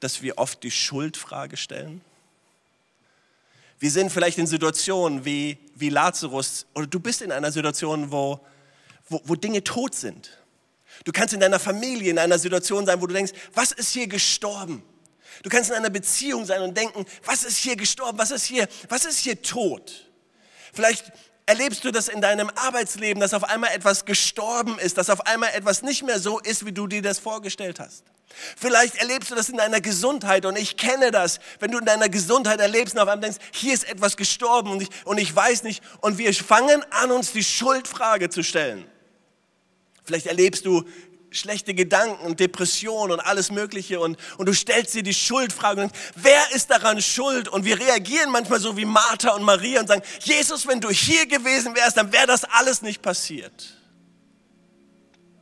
dass 0.00 0.22
wir 0.22 0.38
oft 0.38 0.62
die 0.62 0.70
Schuldfrage 0.70 1.58
stellen? 1.58 2.00
Wir 3.78 3.90
sind 3.90 4.10
vielleicht 4.10 4.38
in 4.38 4.46
Situationen 4.46 5.26
wie, 5.26 5.58
wie 5.74 5.90
Lazarus 5.90 6.64
oder 6.74 6.86
du 6.86 7.00
bist 7.00 7.20
in 7.20 7.32
einer 7.32 7.52
Situation, 7.52 8.10
wo, 8.10 8.40
wo, 9.10 9.20
wo 9.24 9.34
Dinge 9.34 9.62
tot 9.62 9.94
sind. 9.94 10.38
Du 11.04 11.12
kannst 11.12 11.34
in 11.34 11.40
deiner 11.40 11.58
Familie 11.58 12.10
in 12.10 12.18
einer 12.18 12.38
Situation 12.38 12.86
sein, 12.86 12.98
wo 13.02 13.06
du 13.06 13.12
denkst, 13.12 13.32
was 13.52 13.72
ist 13.72 13.92
hier 13.92 14.06
gestorben? 14.06 14.82
Du 15.42 15.50
kannst 15.50 15.68
in 15.68 15.76
einer 15.76 15.90
Beziehung 15.90 16.46
sein 16.46 16.62
und 16.62 16.74
denken, 16.74 17.04
was 17.26 17.44
ist 17.44 17.58
hier 17.58 17.76
gestorben? 17.76 18.16
Was 18.16 18.30
ist 18.30 18.46
hier, 18.46 18.66
was 18.88 19.04
ist 19.04 19.18
hier 19.18 19.42
tot? 19.42 20.08
Vielleicht 20.72 21.12
erlebst 21.48 21.82
du 21.82 21.90
das 21.90 22.08
in 22.08 22.20
deinem 22.20 22.50
Arbeitsleben, 22.56 23.20
dass 23.20 23.32
auf 23.32 23.44
einmal 23.44 23.70
etwas 23.70 24.04
gestorben 24.04 24.78
ist, 24.78 24.98
dass 24.98 25.08
auf 25.08 25.26
einmal 25.26 25.50
etwas 25.54 25.82
nicht 25.82 26.02
mehr 26.02 26.18
so 26.18 26.38
ist, 26.38 26.66
wie 26.66 26.72
du 26.72 26.86
dir 26.86 27.00
das 27.00 27.18
vorgestellt 27.18 27.80
hast. 27.80 28.04
Vielleicht 28.56 28.96
erlebst 28.96 29.30
du 29.30 29.34
das 29.34 29.48
in 29.48 29.56
deiner 29.56 29.80
Gesundheit 29.80 30.44
und 30.44 30.58
ich 30.58 30.76
kenne 30.76 31.10
das, 31.10 31.40
wenn 31.58 31.70
du 31.70 31.78
in 31.78 31.86
deiner 31.86 32.10
Gesundheit 32.10 32.60
erlebst 32.60 32.94
und 32.94 33.00
auf 33.00 33.08
einmal 33.08 33.30
denkst, 33.30 33.42
hier 33.52 33.72
ist 33.72 33.88
etwas 33.88 34.18
gestorben 34.18 34.70
und 34.72 34.82
ich, 34.82 34.90
und 35.06 35.16
ich 35.16 35.34
weiß 35.34 35.62
nicht 35.62 35.82
und 36.02 36.18
wir 36.18 36.34
fangen 36.34 36.84
an, 36.90 37.10
uns 37.10 37.32
die 37.32 37.42
Schuldfrage 37.42 38.28
zu 38.28 38.42
stellen. 38.42 38.84
Vielleicht 40.04 40.26
erlebst 40.26 40.66
du 40.66 40.84
schlechte 41.30 41.74
Gedanken 41.74 42.24
und 42.24 42.40
Depressionen 42.40 43.12
und 43.12 43.20
alles 43.20 43.50
Mögliche 43.50 44.00
und, 44.00 44.16
und 44.38 44.46
du 44.46 44.54
stellst 44.54 44.94
dir 44.94 45.02
die 45.02 45.14
Schuldfrage 45.14 45.82
und 45.82 45.92
wer 46.16 46.40
ist 46.54 46.70
daran 46.70 47.02
schuld? 47.02 47.48
Und 47.48 47.64
wir 47.64 47.78
reagieren 47.78 48.30
manchmal 48.30 48.60
so 48.60 48.76
wie 48.76 48.84
Martha 48.84 49.30
und 49.32 49.42
Maria 49.42 49.80
und 49.80 49.88
sagen, 49.88 50.02
Jesus, 50.20 50.66
wenn 50.66 50.80
du 50.80 50.90
hier 50.90 51.26
gewesen 51.26 51.74
wärst, 51.76 51.96
dann 51.96 52.12
wäre 52.12 52.26
das 52.26 52.44
alles 52.44 52.82
nicht 52.82 53.02
passiert. 53.02 53.76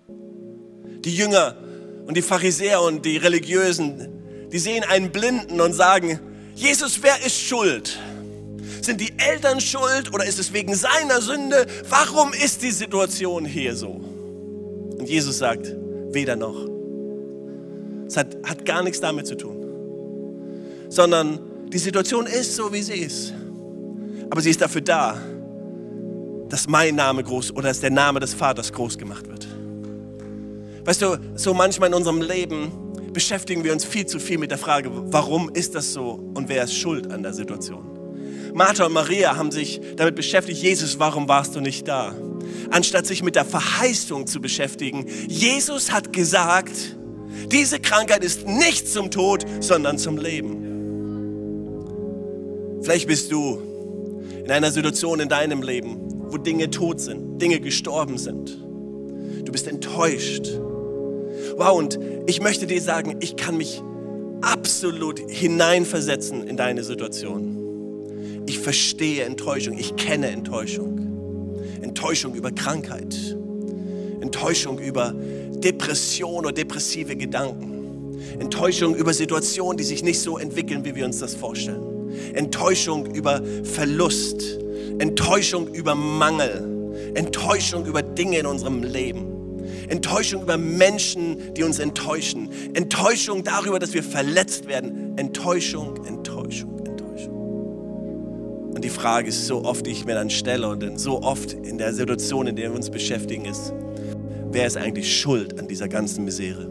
Die 0.08 1.14
Jünger 1.14 1.56
und 2.06 2.16
die 2.16 2.22
Pharisäer 2.22 2.82
und 2.82 3.04
die 3.04 3.16
Religiösen, 3.16 4.48
die 4.50 4.58
sehen 4.58 4.84
einen 4.84 5.12
Blinden 5.12 5.60
und 5.60 5.72
sagen, 5.72 6.20
Jesus, 6.54 7.02
wer 7.02 7.24
ist 7.24 7.40
schuld? 7.40 7.98
Sind 8.80 9.00
die 9.00 9.16
Eltern 9.18 9.60
schuld 9.60 10.12
oder 10.12 10.24
ist 10.24 10.38
es 10.38 10.52
wegen 10.52 10.74
seiner 10.74 11.20
Sünde? 11.20 11.66
Warum 11.88 12.32
ist 12.32 12.62
die 12.62 12.70
Situation 12.70 13.44
hier 13.44 13.76
so? 13.76 14.15
Und 14.98 15.08
Jesus 15.08 15.38
sagt, 15.38 15.74
weder 16.10 16.36
noch. 16.36 16.56
Es 18.06 18.16
hat, 18.16 18.36
hat 18.44 18.64
gar 18.64 18.82
nichts 18.82 19.00
damit 19.00 19.26
zu 19.26 19.36
tun. 19.36 19.56
Sondern 20.88 21.40
die 21.68 21.78
Situation 21.78 22.26
ist 22.26 22.54
so, 22.54 22.72
wie 22.72 22.82
sie 22.82 22.94
ist. 22.94 23.34
Aber 24.30 24.40
sie 24.40 24.50
ist 24.50 24.60
dafür 24.60 24.80
da, 24.80 25.18
dass 26.48 26.68
mein 26.68 26.94
Name 26.94 27.22
groß 27.22 27.52
oder 27.52 27.68
dass 27.68 27.80
der 27.80 27.90
Name 27.90 28.20
des 28.20 28.34
Vaters 28.34 28.72
groß 28.72 28.96
gemacht 28.98 29.28
wird. 29.28 29.46
Weißt 30.84 31.02
du, 31.02 31.18
so 31.34 31.52
manchmal 31.52 31.88
in 31.88 31.94
unserem 31.94 32.22
Leben 32.22 32.70
beschäftigen 33.12 33.64
wir 33.64 33.72
uns 33.72 33.84
viel 33.84 34.06
zu 34.06 34.20
viel 34.20 34.38
mit 34.38 34.50
der 34.50 34.58
Frage, 34.58 34.90
warum 34.92 35.50
ist 35.50 35.74
das 35.74 35.92
so 35.92 36.12
und 36.34 36.48
wer 36.48 36.62
ist 36.62 36.74
schuld 36.74 37.10
an 37.10 37.22
der 37.22 37.32
Situation? 37.32 37.84
Martha 38.54 38.86
und 38.86 38.92
Maria 38.92 39.36
haben 39.36 39.50
sich 39.50 39.80
damit 39.96 40.14
beschäftigt, 40.14 40.62
Jesus, 40.62 40.98
warum 40.98 41.28
warst 41.28 41.54
du 41.56 41.60
nicht 41.60 41.88
da? 41.88 42.14
Anstatt 42.70 43.06
sich 43.06 43.22
mit 43.22 43.36
der 43.36 43.44
Verheißung 43.44 44.26
zu 44.26 44.40
beschäftigen. 44.40 45.06
Jesus 45.28 45.92
hat 45.92 46.12
gesagt, 46.12 46.96
diese 47.50 47.78
Krankheit 47.80 48.24
ist 48.24 48.46
nicht 48.46 48.88
zum 48.88 49.10
Tod, 49.10 49.44
sondern 49.60 49.98
zum 49.98 50.16
Leben. 50.16 50.64
Vielleicht 52.82 53.08
bist 53.08 53.32
du 53.32 53.58
in 54.44 54.50
einer 54.50 54.70
Situation 54.70 55.20
in 55.20 55.28
deinem 55.28 55.62
Leben, 55.62 55.98
wo 56.30 56.36
Dinge 56.38 56.70
tot 56.70 57.00
sind, 57.00 57.40
Dinge 57.40 57.60
gestorben 57.60 58.18
sind. 58.18 58.58
Du 59.44 59.52
bist 59.52 59.66
enttäuscht. 59.66 60.46
Wow, 61.56 61.78
und 61.78 61.98
ich 62.26 62.40
möchte 62.40 62.66
dir 62.66 62.80
sagen, 62.80 63.16
ich 63.20 63.36
kann 63.36 63.56
mich 63.56 63.82
absolut 64.42 65.18
hineinversetzen 65.18 66.46
in 66.46 66.56
deine 66.56 66.84
Situation. 66.84 68.44
Ich 68.46 68.58
verstehe 68.58 69.24
Enttäuschung, 69.24 69.78
ich 69.78 69.96
kenne 69.96 70.28
Enttäuschung. 70.28 71.05
Enttäuschung 71.82 72.34
über 72.34 72.50
Krankheit, 72.50 73.14
Enttäuschung 74.20 74.78
über 74.78 75.14
Depression 75.14 76.44
oder 76.44 76.52
depressive 76.52 77.16
Gedanken, 77.16 78.18
Enttäuschung 78.38 78.94
über 78.94 79.12
Situationen, 79.14 79.76
die 79.76 79.84
sich 79.84 80.02
nicht 80.02 80.20
so 80.20 80.38
entwickeln, 80.38 80.84
wie 80.84 80.94
wir 80.94 81.04
uns 81.04 81.18
das 81.18 81.34
vorstellen, 81.34 81.82
Enttäuschung 82.34 83.06
über 83.14 83.42
Verlust, 83.64 84.58
Enttäuschung 84.98 85.68
über 85.74 85.94
Mangel, 85.94 87.12
Enttäuschung 87.14 87.86
über 87.86 88.02
Dinge 88.02 88.38
in 88.38 88.46
unserem 88.46 88.82
Leben. 88.82 89.36
Enttäuschung 89.88 90.42
über 90.42 90.56
Menschen, 90.56 91.54
die 91.54 91.62
uns 91.62 91.78
enttäuschen. 91.78 92.48
Enttäuschung 92.74 93.44
darüber, 93.44 93.78
dass 93.78 93.94
wir 93.94 94.02
verletzt 94.02 94.66
werden. 94.66 95.16
Enttäuschung, 95.16 95.96
Enttäuschung. 95.96 96.15
Und 98.76 98.84
die 98.84 98.90
Frage 98.90 99.30
ist 99.30 99.46
so 99.46 99.64
oft, 99.64 99.86
die 99.86 99.90
ich 99.90 100.04
mir 100.04 100.14
dann 100.14 100.28
stelle 100.28 100.68
und 100.68 101.00
so 101.00 101.22
oft 101.22 101.54
in 101.54 101.78
der 101.78 101.94
Situation, 101.94 102.46
in 102.46 102.56
der 102.56 102.68
wir 102.68 102.76
uns 102.76 102.90
beschäftigen, 102.90 103.46
ist, 103.46 103.72
wer 104.52 104.66
ist 104.66 104.76
eigentlich 104.76 105.18
schuld 105.18 105.58
an 105.58 105.66
dieser 105.66 105.88
ganzen 105.88 106.26
Misere? 106.26 106.70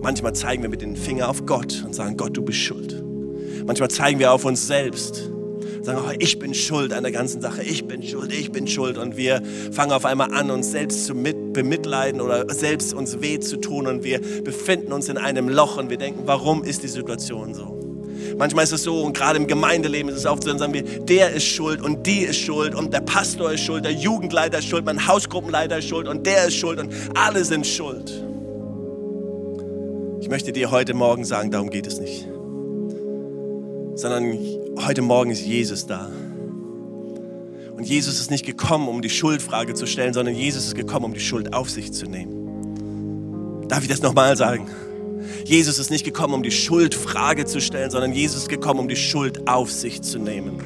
Manchmal 0.00 0.36
zeigen 0.36 0.62
wir 0.62 0.70
mit 0.70 0.82
dem 0.82 0.94
Finger 0.94 1.28
auf 1.28 1.46
Gott 1.46 1.82
und 1.84 1.96
sagen, 1.96 2.16
Gott, 2.16 2.36
du 2.36 2.42
bist 2.42 2.60
schuld. 2.60 3.02
Manchmal 3.66 3.90
zeigen 3.90 4.20
wir 4.20 4.30
auf 4.30 4.44
uns 4.44 4.68
selbst 4.68 5.32
sagen, 5.82 5.98
oh, 6.00 6.12
ich 6.20 6.38
bin 6.38 6.54
schuld 6.54 6.92
an 6.92 7.02
der 7.02 7.10
ganzen 7.10 7.42
Sache, 7.42 7.64
ich 7.64 7.88
bin 7.88 8.00
schuld, 8.04 8.32
ich 8.32 8.52
bin 8.52 8.68
schuld. 8.68 8.96
Und 8.96 9.16
wir 9.16 9.42
fangen 9.72 9.90
auf 9.90 10.04
einmal 10.04 10.32
an, 10.32 10.52
uns 10.52 10.70
selbst 10.70 11.06
zu 11.06 11.14
bemitleiden 11.14 12.20
oder 12.20 12.48
selbst 12.54 12.94
uns 12.94 13.20
weh 13.20 13.40
zu 13.40 13.56
tun. 13.56 13.88
Und 13.88 14.04
wir 14.04 14.20
befinden 14.44 14.92
uns 14.92 15.08
in 15.08 15.18
einem 15.18 15.48
Loch 15.48 15.76
und 15.76 15.90
wir 15.90 15.98
denken, 15.98 16.20
warum 16.26 16.62
ist 16.62 16.84
die 16.84 16.88
Situation 16.88 17.52
so? 17.52 17.83
Manchmal 18.36 18.64
ist 18.64 18.72
es 18.72 18.82
so, 18.82 19.02
und 19.02 19.16
gerade 19.16 19.38
im 19.38 19.46
Gemeindeleben 19.46 20.10
ist 20.10 20.18
es 20.18 20.26
oft 20.26 20.42
so, 20.42 20.50
dann 20.50 20.58
sagen 20.58 20.74
wir, 20.74 20.82
der 20.82 21.32
ist 21.32 21.44
schuld 21.44 21.80
und 21.80 22.06
die 22.06 22.20
ist 22.20 22.38
schuld 22.38 22.74
und 22.74 22.92
der 22.92 23.00
Pastor 23.00 23.52
ist 23.52 23.60
schuld, 23.60 23.84
der 23.84 23.92
Jugendleiter 23.92 24.58
ist 24.58 24.66
schuld, 24.66 24.84
mein 24.84 25.06
Hausgruppenleiter 25.06 25.78
ist 25.78 25.88
schuld 25.88 26.08
und 26.08 26.26
der 26.26 26.46
ist 26.46 26.54
schuld 26.54 26.78
und 26.78 26.92
alle 27.14 27.44
sind 27.44 27.66
schuld. 27.66 28.24
Ich 30.20 30.28
möchte 30.28 30.52
dir 30.52 30.70
heute 30.70 30.94
Morgen 30.94 31.24
sagen, 31.24 31.50
darum 31.50 31.70
geht 31.70 31.86
es 31.86 32.00
nicht. 32.00 32.26
Sondern 33.94 34.38
heute 34.86 35.02
Morgen 35.02 35.30
ist 35.30 35.44
Jesus 35.44 35.86
da. 35.86 36.10
Und 37.76 37.84
Jesus 37.84 38.20
ist 38.20 38.30
nicht 38.30 38.46
gekommen, 38.46 38.88
um 38.88 39.02
die 39.02 39.10
Schuldfrage 39.10 39.74
zu 39.74 39.86
stellen, 39.86 40.14
sondern 40.14 40.34
Jesus 40.34 40.66
ist 40.66 40.74
gekommen, 40.74 41.04
um 41.04 41.14
die 41.14 41.20
Schuld 41.20 41.52
auf 41.52 41.68
sich 41.68 41.92
zu 41.92 42.06
nehmen. 42.06 43.68
Darf 43.68 43.82
ich 43.82 43.88
das 43.88 44.02
nochmal 44.02 44.36
sagen? 44.36 44.66
Jesus 45.44 45.78
ist 45.78 45.90
nicht 45.90 46.04
gekommen, 46.04 46.34
um 46.34 46.42
die 46.42 46.50
Schuldfrage 46.50 47.44
zu 47.44 47.60
stellen, 47.60 47.90
sondern 47.90 48.12
Jesus 48.12 48.42
ist 48.42 48.48
gekommen, 48.48 48.80
um 48.80 48.88
die 48.88 48.96
Schuld 48.96 49.46
auf 49.48 49.70
sich 49.70 50.02
zu 50.02 50.18
nehmen. 50.18 50.60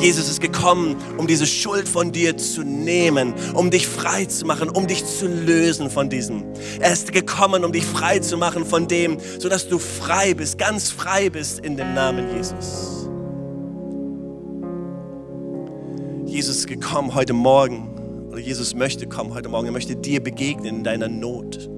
Jesus 0.00 0.28
ist 0.28 0.40
gekommen, 0.40 0.96
um 1.16 1.26
diese 1.26 1.46
Schuld 1.46 1.88
von 1.88 2.12
dir 2.12 2.36
zu 2.36 2.62
nehmen, 2.62 3.34
um 3.54 3.70
dich 3.70 3.86
frei 3.86 4.24
zu 4.26 4.44
machen, 4.46 4.68
um 4.68 4.86
dich 4.86 5.04
zu 5.04 5.26
lösen 5.26 5.90
von 5.90 6.10
diesem. 6.10 6.44
Er 6.80 6.92
ist 6.92 7.12
gekommen, 7.12 7.64
um 7.64 7.72
dich 7.72 7.84
frei 7.84 8.18
zu 8.18 8.36
machen 8.36 8.64
von 8.64 8.88
dem, 8.88 9.18
sodass 9.38 9.68
du 9.68 9.78
frei 9.78 10.34
bist, 10.34 10.58
ganz 10.58 10.90
frei 10.90 11.30
bist 11.30 11.60
in 11.60 11.76
dem 11.76 11.94
Namen 11.94 12.36
Jesus. 12.36 13.08
Jesus 16.26 16.56
ist 16.58 16.66
gekommen 16.66 17.14
heute 17.14 17.32
Morgen, 17.32 18.28
oder 18.30 18.40
Jesus 18.40 18.74
möchte 18.74 19.06
kommen 19.06 19.32
heute 19.32 19.48
Morgen, 19.48 19.66
er 19.66 19.72
möchte 19.72 19.96
dir 19.96 20.22
begegnen 20.22 20.76
in 20.76 20.84
deiner 20.84 21.08
Not. 21.08 21.70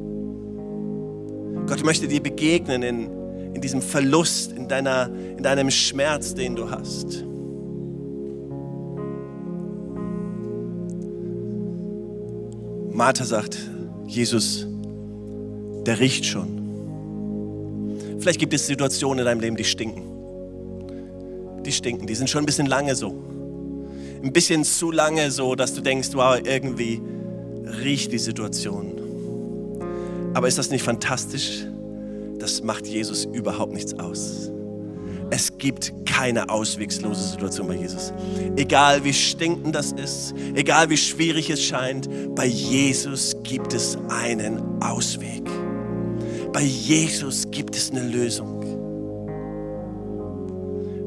Gott 1.69 1.85
möchte 1.85 2.09
dir 2.09 2.23
begegnen 2.23 2.83
in, 2.83 3.55
in 3.55 3.61
diesem 3.61 3.83
Verlust, 3.83 4.53
in, 4.53 4.69
deiner, 4.69 5.11
in 5.37 5.43
deinem 5.43 5.71
Schmerz, 5.71 6.35
den 6.35 6.57
du 6.57 6.71
hast. 6.71 7.25
Martha 12.93 13.25
sagt, 13.25 13.59
Jesus, 14.07 14.67
der 15.87 16.01
riecht 16.01 16.25
schon. 16.25 16.59
Vielleicht 18.19 18.41
gibt 18.41 18.55
es 18.55 18.67
Situationen 18.67 19.21
in 19.21 19.25
deinem 19.27 19.41
Leben, 19.41 19.57
die 19.57 19.65
stinken. 19.65 20.03
Die 21.65 21.73
stinken, 21.73 22.07
die 22.07 22.15
sind 22.15 22.29
schon 22.29 22.43
ein 22.43 22.47
bisschen 22.47 22.67
lange 22.67 22.97
so 22.97 23.29
ein 24.23 24.33
bisschen 24.33 24.65
zu 24.65 24.91
lange 24.91 25.31
so, 25.31 25.55
dass 25.55 25.75
du 25.75 25.81
denkst, 25.81 26.11
wow, 26.13 26.39
irgendwie 26.43 27.01
riecht 27.83 28.13
die 28.13 28.19
Situation. 28.19 28.98
Aber 30.39 30.47
ist 30.47 30.57
das 30.57 30.71
nicht 30.71 30.85
fantastisch? 30.85 31.67
Das 32.39 32.63
macht 32.63 32.87
Jesus 32.87 33.25
überhaupt 33.25 33.73
nichts 33.73 33.99
aus. 33.99 34.53
Es 35.31 35.59
gibt 35.59 35.93
keine 36.07 36.49
auswegslose 36.49 37.31
Situation 37.31 37.67
bei 37.67 37.75
Jesus. 37.75 38.13
Egal 38.55 39.03
wie 39.03 39.13
stinkend 39.13 39.75
das 39.75 39.91
ist, 39.91 40.33
egal 40.55 40.91
wie 40.91 40.97
schwierig 40.97 41.51
es 41.51 41.65
scheint, 41.65 42.09
bei 42.37 42.47
Jesus 42.47 43.35
gibt 43.43 43.75
es 43.75 43.99
einen 44.11 44.81
Ausweg. 44.81 45.43
Bei 46.53 46.63
Jesus 46.63 47.51
gibt 47.51 47.75
es 47.75 47.91
eine 47.91 48.09
Lösung. 48.09 48.63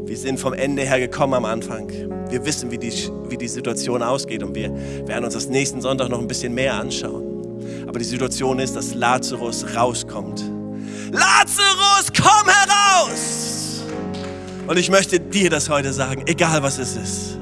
Wir 0.07 0.17
sind 0.17 0.41
vom 0.41 0.51
Ende 0.51 0.81
her 0.81 0.99
gekommen 0.99 1.35
am 1.35 1.45
Anfang. 1.45 1.89
Wir 2.29 2.45
wissen, 2.45 2.69
wie 2.69 2.77
die, 2.77 2.91
wie 3.29 3.37
die 3.37 3.47
Situation 3.47 4.03
ausgeht 4.03 4.43
und 4.43 4.55
wir 4.55 4.75
werden 5.07 5.23
uns 5.23 5.35
das 5.35 5.47
nächsten 5.47 5.79
Sonntag 5.79 6.09
noch 6.09 6.19
ein 6.19 6.27
bisschen 6.27 6.53
mehr 6.53 6.73
anschauen. 6.73 7.30
Aber 7.87 7.99
die 7.99 8.05
Situation 8.05 8.59
ist, 8.59 8.75
dass 8.75 8.93
Lazarus 8.93 9.65
rauskommt. 9.75 10.43
Lazarus, 11.11 12.07
komm 12.15 12.49
heraus! 12.49 13.83
Und 14.67 14.77
ich 14.77 14.89
möchte 14.89 15.19
dir 15.19 15.49
das 15.49 15.69
heute 15.69 15.91
sagen, 15.91 16.23
egal 16.27 16.63
was 16.63 16.77
es 16.77 16.95
ist. 16.95 17.37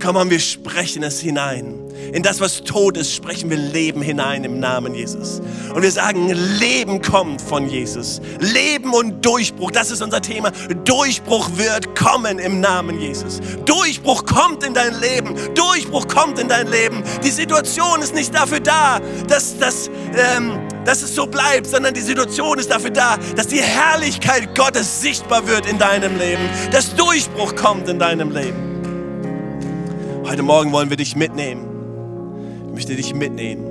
Komm 0.00 0.16
on, 0.16 0.30
wir 0.30 0.38
sprechen 0.38 1.02
es 1.02 1.20
hinein. 1.20 1.89
In 2.12 2.24
das, 2.24 2.40
was 2.40 2.64
tot 2.64 2.96
ist, 2.96 3.14
sprechen 3.14 3.50
wir 3.50 3.56
Leben 3.56 4.02
hinein 4.02 4.42
im 4.42 4.58
Namen 4.58 4.94
Jesus. 4.94 5.40
Und 5.72 5.82
wir 5.82 5.90
sagen, 5.92 6.28
Leben 6.58 7.00
kommt 7.02 7.40
von 7.40 7.68
Jesus. 7.68 8.20
Leben 8.40 8.92
und 8.92 9.24
Durchbruch, 9.24 9.70
das 9.70 9.92
ist 9.92 10.02
unser 10.02 10.20
Thema. 10.20 10.50
Durchbruch 10.84 11.50
wird 11.54 11.94
kommen 11.94 12.40
im 12.40 12.60
Namen 12.60 13.00
Jesus. 13.00 13.40
Durchbruch 13.64 14.24
kommt 14.26 14.64
in 14.64 14.74
dein 14.74 14.98
Leben. 15.00 15.36
Durchbruch 15.54 16.08
kommt 16.08 16.40
in 16.40 16.48
dein 16.48 16.68
Leben. 16.68 17.04
Die 17.22 17.30
Situation 17.30 18.02
ist 18.02 18.14
nicht 18.14 18.34
dafür 18.34 18.60
da, 18.60 19.00
dass, 19.28 19.56
dass, 19.58 19.88
ähm, 20.16 20.58
dass 20.84 21.02
es 21.02 21.14
so 21.14 21.26
bleibt, 21.26 21.68
sondern 21.68 21.94
die 21.94 22.00
Situation 22.00 22.58
ist 22.58 22.72
dafür 22.72 22.90
da, 22.90 23.18
dass 23.36 23.46
die 23.46 23.60
Herrlichkeit 23.60 24.56
Gottes 24.56 25.00
sichtbar 25.00 25.46
wird 25.46 25.66
in 25.66 25.78
deinem 25.78 26.18
Leben. 26.18 26.42
Dass 26.72 26.96
Durchbruch 26.96 27.54
kommt 27.54 27.88
in 27.88 28.00
deinem 28.00 28.32
Leben. 28.32 28.66
Heute 30.24 30.42
Morgen 30.42 30.72
wollen 30.72 30.90
wir 30.90 30.96
dich 30.96 31.14
mitnehmen 31.14 31.69
möchte 32.80 32.96
dich 32.96 33.12
mitnehmen. 33.14 33.62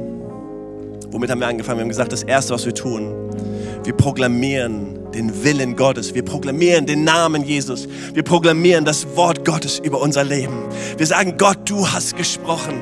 Womit 1.10 1.32
haben 1.32 1.40
wir 1.40 1.48
angefangen? 1.48 1.80
Wir 1.80 1.82
haben 1.82 1.90
gesagt, 1.90 2.12
das 2.12 2.22
Erste, 2.22 2.54
was 2.54 2.68
wir 2.68 2.76
tun, 2.76 3.12
wir 3.84 3.94
proklamieren 3.94 5.12
den 5.16 5.44
Willen 5.44 5.76
Gottes. 5.76 6.14
Wir 6.14 6.24
proklamieren 6.24 6.86
den 6.86 7.06
Namen 7.06 7.44
Jesus. 7.44 7.88
Wir 8.14 8.22
proklamieren 8.22 8.86
das 8.86 9.08
Wort 9.16 9.44
Gottes 9.46 9.80
über 9.80 10.00
unser 10.00 10.24
Leben. 10.24 10.54
Wir 10.96 11.08
sagen, 11.08 11.40
Gott, 11.40 11.58
du 11.66 11.88
hast 11.88 12.18
gesprochen. 12.18 12.76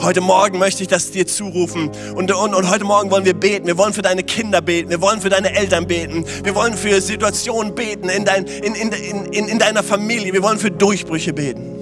Heute 0.00 0.22
Morgen 0.22 0.58
möchte 0.58 0.82
ich 0.82 0.88
das 0.88 1.10
dir 1.10 1.26
zurufen. 1.26 1.90
Und, 2.14 2.32
und, 2.32 2.54
und 2.54 2.70
heute 2.70 2.84
Morgen 2.84 3.10
wollen 3.10 3.26
wir 3.26 3.34
beten. 3.34 3.66
Wir 3.66 3.76
wollen 3.76 3.92
für 3.92 4.00
deine 4.00 4.22
Kinder 4.22 4.62
beten. 4.62 4.88
Wir 4.88 5.02
wollen 5.02 5.20
für 5.20 5.28
deine 5.28 5.54
Eltern 5.54 5.86
beten. 5.86 6.24
Wir 6.44 6.54
wollen 6.54 6.78
für 6.78 7.02
Situationen 7.02 7.74
beten 7.74 8.08
in, 8.08 8.24
dein, 8.24 8.46
in, 8.46 8.74
in, 8.74 8.90
in, 9.32 9.48
in 9.48 9.58
deiner 9.58 9.82
Familie. 9.82 10.32
Wir 10.32 10.42
wollen 10.42 10.58
für 10.58 10.70
Durchbrüche 10.70 11.34
beten. 11.34 11.74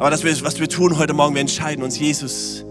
Aber 0.00 0.10
das, 0.10 0.24
was 0.24 0.58
wir 0.58 0.68
tun 0.68 0.98
heute 0.98 1.12
Morgen, 1.12 1.34
wir 1.36 1.42
entscheiden 1.42 1.84
uns, 1.84 1.96
Jesus, 2.00 2.64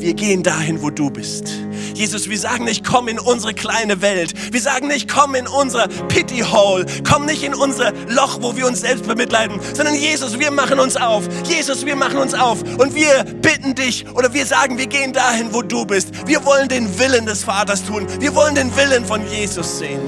wir 0.00 0.14
gehen 0.14 0.44
dahin, 0.44 0.80
wo 0.80 0.90
du 0.90 1.10
bist. 1.10 1.48
Jesus, 1.94 2.28
wir 2.28 2.38
sagen 2.38 2.64
nicht, 2.64 2.84
komm 2.84 3.08
in 3.08 3.18
unsere 3.18 3.52
kleine 3.52 4.00
Welt. 4.00 4.32
Wir 4.52 4.60
sagen 4.60 4.86
nicht, 4.86 5.12
komm 5.12 5.34
in 5.34 5.48
unser 5.48 5.88
Pity 6.06 6.44
Hole. 6.52 6.86
Komm 7.02 7.26
nicht 7.26 7.42
in 7.42 7.52
unser 7.52 7.92
Loch, 8.08 8.38
wo 8.40 8.56
wir 8.56 8.68
uns 8.68 8.80
selbst 8.80 9.08
bemitleiden, 9.08 9.58
sondern 9.74 9.96
Jesus, 9.96 10.38
wir 10.38 10.52
machen 10.52 10.78
uns 10.78 10.96
auf. 10.96 11.24
Jesus, 11.44 11.84
wir 11.84 11.96
machen 11.96 12.18
uns 12.18 12.32
auf 12.32 12.62
und 12.62 12.94
wir 12.94 13.24
bitten 13.42 13.74
dich 13.74 14.06
oder 14.14 14.32
wir 14.32 14.46
sagen, 14.46 14.78
wir 14.78 14.86
gehen 14.86 15.12
dahin, 15.12 15.52
wo 15.52 15.62
du 15.62 15.84
bist. 15.84 16.28
Wir 16.28 16.44
wollen 16.44 16.68
den 16.68 16.96
Willen 17.00 17.26
des 17.26 17.42
Vaters 17.42 17.84
tun. 17.84 18.06
Wir 18.20 18.34
wollen 18.36 18.54
den 18.54 18.76
Willen 18.76 19.04
von 19.04 19.28
Jesus 19.28 19.80
sehen. 19.80 20.00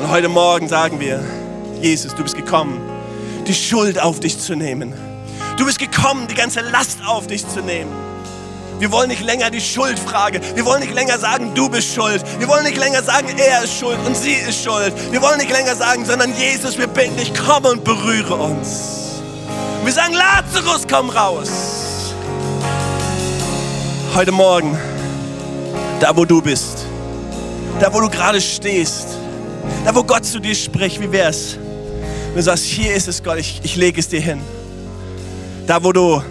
Und 0.00 0.10
heute 0.10 0.28
Morgen 0.28 0.68
sagen 0.68 0.98
wir, 0.98 1.22
Jesus, 1.80 2.12
du 2.16 2.24
bist 2.24 2.36
gekommen, 2.36 2.80
die 3.46 3.54
Schuld 3.54 4.00
auf 4.00 4.18
dich 4.18 4.40
zu 4.40 4.56
nehmen 4.56 5.13
Du 5.56 5.64
bist 5.64 5.78
gekommen, 5.78 6.26
die 6.26 6.34
ganze 6.34 6.60
Last 6.60 6.98
auf 7.06 7.28
dich 7.28 7.46
zu 7.48 7.60
nehmen. 7.60 7.92
Wir 8.80 8.90
wollen 8.90 9.08
nicht 9.08 9.22
länger 9.22 9.50
die 9.50 9.60
Schuldfrage. 9.60 10.40
Wir 10.56 10.64
wollen 10.64 10.80
nicht 10.80 10.92
länger 10.92 11.16
sagen, 11.16 11.54
du 11.54 11.68
bist 11.68 11.94
schuld. 11.94 12.24
Wir 12.40 12.48
wollen 12.48 12.64
nicht 12.64 12.76
länger 12.76 13.04
sagen, 13.04 13.28
er 13.38 13.62
ist 13.62 13.78
schuld 13.78 13.98
und 14.04 14.16
sie 14.16 14.32
ist 14.32 14.64
schuld. 14.64 14.92
Wir 15.12 15.22
wollen 15.22 15.38
nicht 15.38 15.52
länger 15.52 15.76
sagen, 15.76 16.04
sondern 16.04 16.36
Jesus, 16.36 16.76
wir 16.76 16.88
bitten 16.88 17.16
dich, 17.16 17.32
komm 17.34 17.64
und 17.66 17.84
berühre 17.84 18.34
uns. 18.34 19.22
wir 19.84 19.92
sagen, 19.92 20.14
Lazarus, 20.14 20.82
komm 20.90 21.08
raus. 21.10 21.50
Heute 24.12 24.32
Morgen, 24.32 24.76
da 26.00 26.16
wo 26.16 26.24
du 26.24 26.42
bist, 26.42 26.84
da 27.78 27.92
wo 27.92 28.00
du 28.00 28.08
gerade 28.08 28.40
stehst, 28.40 29.06
da 29.84 29.94
wo 29.94 30.02
Gott 30.02 30.24
zu 30.24 30.40
dir 30.40 30.54
spricht, 30.54 31.00
wie 31.00 31.12
wär's? 31.12 31.56
Du 32.34 32.42
sagst, 32.42 32.64
hier 32.64 32.92
ist 32.92 33.06
es 33.06 33.22
Gott, 33.22 33.38
ich, 33.38 33.60
ich 33.62 33.76
lege 33.76 34.00
es 34.00 34.08
dir 34.08 34.20
hin. 34.20 34.40
Da, 35.66 35.82
wo 35.82 35.92
du 35.92 36.22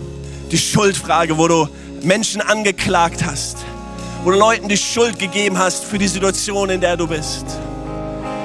Die 0.52 0.60
Schuldfrage, 0.60 1.36
wo 1.39 1.48
du 1.48 1.67
Menschen 2.04 2.39
angeklagt 2.39 3.26
hast, 3.26 3.58
wo 4.24 4.30
du 4.30 4.38
Leuten 4.38 4.67
die 4.67 4.78
Schuld 4.78 5.17
gegeben 5.17 5.58
hast 5.58 5.84
für 5.84 5.98
die 5.98 6.08
Situation, 6.08 6.69
in 6.69 6.80
der 6.80 6.96
du 6.96 7.08
bist. 7.08 7.46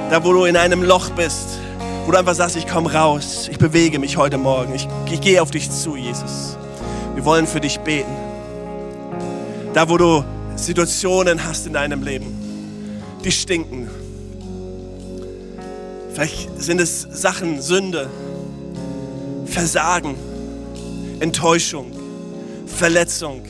Da, 0.09 0.23
wo 0.23 0.33
du 0.33 0.45
in 0.45 0.57
einem 0.57 0.81
Loch 0.81 1.11
bist, 1.11 1.59
wo 2.05 2.11
du 2.11 2.17
einfach 2.17 2.33
sagst, 2.33 2.55
ich 2.55 2.65
komme 2.65 2.91
raus, 2.91 3.47
ich 3.51 3.59
bewege 3.59 3.99
mich 3.99 4.17
heute 4.17 4.39
Morgen, 4.39 4.73
ich, 4.73 4.87
ich 5.11 5.21
gehe 5.21 5.39
auf 5.39 5.51
dich 5.51 5.69
zu, 5.69 5.95
Jesus. 5.95 6.57
Wir 7.13 7.23
wollen 7.25 7.45
für 7.45 7.59
dich 7.59 7.79
beten. 7.81 8.11
Da, 9.75 9.87
wo 9.87 9.97
du 9.97 10.23
Situationen 10.55 11.45
hast 11.45 11.67
in 11.67 11.73
deinem 11.73 12.01
Leben, 12.01 12.25
die 13.23 13.31
stinken. 13.31 13.87
Vielleicht 16.15 16.49
sind 16.59 16.81
es 16.81 17.01
Sachen, 17.01 17.61
Sünde, 17.61 18.09
Versagen, 19.45 20.15
Enttäuschung, 21.19 21.91
Verletzung. 22.65 23.43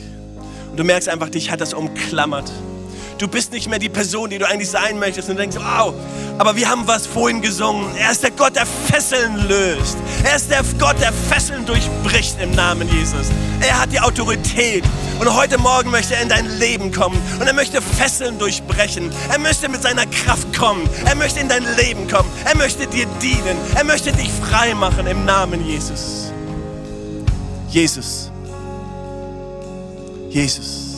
Und 0.70 0.78
du 0.78 0.84
merkst 0.84 1.08
einfach, 1.08 1.28
dich 1.28 1.50
hat 1.50 1.60
das 1.60 1.74
umklammert. 1.74 2.50
Du 3.20 3.28
bist 3.28 3.52
nicht 3.52 3.68
mehr 3.68 3.78
die 3.78 3.90
Person, 3.90 4.30
die 4.30 4.38
du 4.38 4.48
eigentlich 4.48 4.70
sein 4.70 4.98
möchtest. 4.98 5.28
Und 5.28 5.36
du 5.36 5.42
denkst, 5.42 5.58
wow, 5.58 5.92
aber 6.38 6.56
wir 6.56 6.66
haben 6.66 6.86
was 6.86 7.06
vorhin 7.06 7.42
gesungen. 7.42 7.94
Er 7.96 8.12
ist 8.12 8.22
der 8.22 8.30
Gott, 8.30 8.56
der 8.56 8.64
Fesseln 8.64 9.46
löst. 9.46 9.98
Er 10.24 10.36
ist 10.36 10.50
der 10.50 10.62
Gott, 10.78 10.98
der 10.98 11.12
Fesseln 11.12 11.66
durchbricht 11.66 12.36
im 12.40 12.52
Namen 12.52 12.88
Jesus. 12.88 13.26
Er 13.60 13.78
hat 13.78 13.92
die 13.92 14.00
Autorität. 14.00 14.84
Und 15.18 15.34
heute 15.36 15.58
Morgen 15.58 15.90
möchte 15.90 16.14
er 16.14 16.22
in 16.22 16.30
dein 16.30 16.46
Leben 16.58 16.92
kommen. 16.92 17.20
Und 17.38 17.46
er 17.46 17.52
möchte 17.52 17.82
Fesseln 17.82 18.38
durchbrechen. 18.38 19.10
Er 19.30 19.38
möchte 19.38 19.68
mit 19.68 19.82
seiner 19.82 20.06
Kraft 20.06 20.56
kommen. 20.56 20.88
Er 21.04 21.14
möchte 21.14 21.40
in 21.40 21.48
dein 21.50 21.66
Leben 21.76 22.08
kommen. 22.08 22.30
Er 22.46 22.56
möchte 22.56 22.86
dir 22.86 23.04
dienen. 23.20 23.58
Er 23.74 23.84
möchte 23.84 24.12
dich 24.12 24.30
frei 24.48 24.72
machen 24.72 25.06
im 25.06 25.26
Namen 25.26 25.62
Jesus. 25.66 26.29
Jesus. 27.70 28.30
Jesus. 30.28 30.96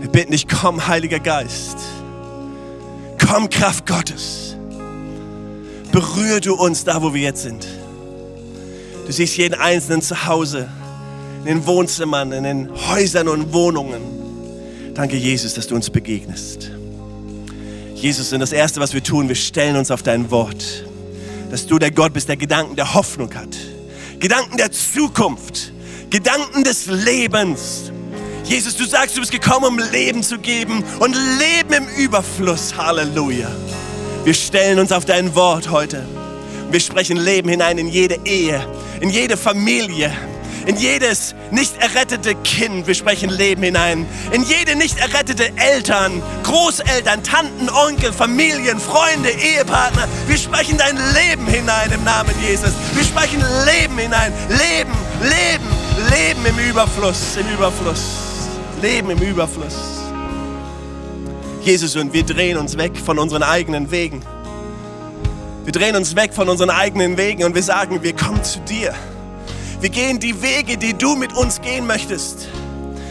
Wir 0.00 0.08
bitten 0.08 0.32
dich, 0.32 0.48
komm, 0.48 0.86
Heiliger 0.86 1.20
Geist. 1.20 1.78
Komm, 3.24 3.48
Kraft 3.48 3.86
Gottes. 3.86 4.56
Berühre 5.92 6.40
du 6.40 6.54
uns 6.54 6.84
da, 6.84 7.02
wo 7.02 7.14
wir 7.14 7.22
jetzt 7.22 7.42
sind. 7.42 7.66
Du 9.06 9.12
siehst 9.12 9.36
jeden 9.36 9.54
Einzelnen 9.54 10.02
zu 10.02 10.26
Hause, 10.26 10.68
in 11.40 11.46
den 11.46 11.66
Wohnzimmern, 11.66 12.32
in 12.32 12.42
den 12.42 12.70
Häusern 12.88 13.28
und 13.28 13.52
Wohnungen. 13.52 14.02
Danke, 14.94 15.16
Jesus, 15.16 15.54
dass 15.54 15.66
du 15.66 15.74
uns 15.74 15.90
begegnest. 15.90 16.70
Jesus, 17.94 18.32
und 18.32 18.40
das 18.40 18.52
Erste, 18.52 18.80
was 18.80 18.92
wir 18.92 19.02
tun, 19.02 19.28
wir 19.28 19.36
stellen 19.36 19.76
uns 19.76 19.90
auf 19.90 20.02
dein 20.02 20.30
Wort. 20.30 20.84
Dass 21.50 21.66
du 21.66 21.78
der 21.78 21.90
Gott 21.90 22.12
bist, 22.12 22.28
der 22.28 22.36
Gedanken 22.36 22.76
der 22.76 22.94
Hoffnung 22.94 23.32
hat. 23.34 23.56
Gedanken 24.24 24.56
der 24.56 24.72
Zukunft. 24.72 25.70
Gedanken 26.08 26.64
des 26.64 26.86
Lebens. 26.86 27.92
Jesus, 28.44 28.74
du 28.74 28.86
sagst, 28.86 29.14
du 29.14 29.20
bist 29.20 29.32
gekommen, 29.32 29.66
um 29.66 29.78
Leben 29.78 30.22
zu 30.22 30.38
geben 30.38 30.82
und 31.00 31.14
Leben 31.14 31.74
im 31.74 31.88
Überfluss. 32.02 32.74
Halleluja. 32.74 33.54
Wir 34.24 34.32
stellen 34.32 34.78
uns 34.78 34.92
auf 34.92 35.04
dein 35.04 35.34
Wort 35.34 35.70
heute. 35.70 36.06
Wir 36.70 36.80
sprechen 36.80 37.18
Leben 37.18 37.50
hinein 37.50 37.76
in 37.76 37.86
jede 37.86 38.18
Ehe, 38.24 38.66
in 39.02 39.10
jede 39.10 39.36
Familie, 39.36 40.10
in 40.66 40.76
jedes 40.76 41.34
nicht 41.50 41.76
errettete 41.80 42.34
Kind. 42.36 42.86
Wir 42.86 42.94
sprechen 42.94 43.30
Leben 43.30 43.62
hinein. 43.62 44.06
In 44.32 44.42
jede 44.42 44.76
nicht 44.76 44.98
errettete 44.98 45.52
Eltern, 45.56 46.22
Großeltern, 46.42 47.22
Tanten, 47.22 47.68
Onkel, 47.68 48.12
Familien, 48.12 48.78
Freunde, 48.78 49.30
Ehepartner. 49.30 50.08
Wir 50.26 50.38
sprechen 50.38 50.78
dein 50.78 50.96
Leben 51.14 51.46
hinein 51.46 51.90
im 51.92 52.04
Namen 52.04 52.34
Jesus. 52.46 52.72
Wir 52.94 53.04
sprechen 53.04 53.42
Leben 53.64 53.98
hinein. 53.98 54.32
Leben, 54.48 54.92
Leben, 55.22 55.66
Leben 56.10 56.46
im 56.46 56.70
Überfluss, 56.70 57.36
im 57.38 57.48
Überfluss. 57.48 58.02
Leben 58.80 59.10
im 59.10 59.18
Überfluss. 59.18 59.74
Jesus, 61.62 61.96
und 61.96 62.12
wir 62.12 62.24
drehen 62.24 62.58
uns 62.58 62.76
weg 62.76 62.92
von 62.96 63.18
unseren 63.18 63.42
eigenen 63.42 63.90
Wegen. 63.90 64.22
Wir 65.64 65.72
drehen 65.72 65.96
uns 65.96 66.14
weg 66.14 66.34
von 66.34 66.50
unseren 66.50 66.68
eigenen 66.68 67.16
Wegen 67.16 67.42
und 67.42 67.54
wir 67.54 67.62
sagen, 67.62 68.02
wir 68.02 68.14
kommen 68.14 68.44
zu 68.44 68.60
dir. 68.60 68.94
Wir 69.84 69.90
gehen 69.90 70.18
die 70.18 70.40
Wege, 70.40 70.78
die 70.78 70.94
du 70.94 71.14
mit 71.14 71.34
uns 71.34 71.60
gehen 71.60 71.86
möchtest. 71.86 72.48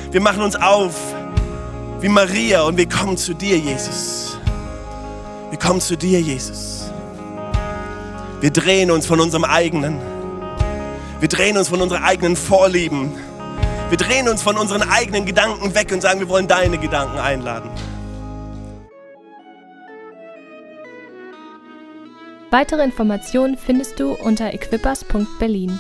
Wir 0.09 0.19
machen 0.19 0.41
uns 0.41 0.55
auf 0.55 0.95
wie 1.99 2.09
Maria 2.09 2.63
und 2.63 2.77
wir 2.77 2.89
kommen 2.89 3.15
zu 3.15 3.35
dir, 3.35 3.59
Jesus. 3.59 4.39
Wir 5.51 5.59
kommen 5.59 5.79
zu 5.79 5.95
dir, 5.95 6.19
Jesus. 6.19 6.91
Wir 8.41 8.49
drehen 8.49 8.89
uns 8.89 9.05
von 9.05 9.19
unserem 9.19 9.43
eigenen. 9.43 9.99
Wir 11.19 11.27
drehen 11.27 11.59
uns 11.59 11.69
von 11.69 11.79
unseren 11.79 12.01
eigenen 12.01 12.35
Vorlieben. 12.35 13.11
Wir 13.89 13.97
drehen 13.99 14.27
uns 14.27 14.41
von 14.41 14.57
unseren 14.57 14.81
eigenen 14.81 15.27
Gedanken 15.27 15.75
weg 15.75 15.91
und 15.91 16.01
sagen, 16.01 16.21
wir 16.21 16.29
wollen 16.29 16.47
deine 16.47 16.79
Gedanken 16.79 17.19
einladen. 17.19 17.69
Weitere 22.49 22.83
Informationen 22.83 23.59
findest 23.59 23.99
du 23.99 24.13
unter 24.13 24.51
equippers.berlin. 24.51 25.79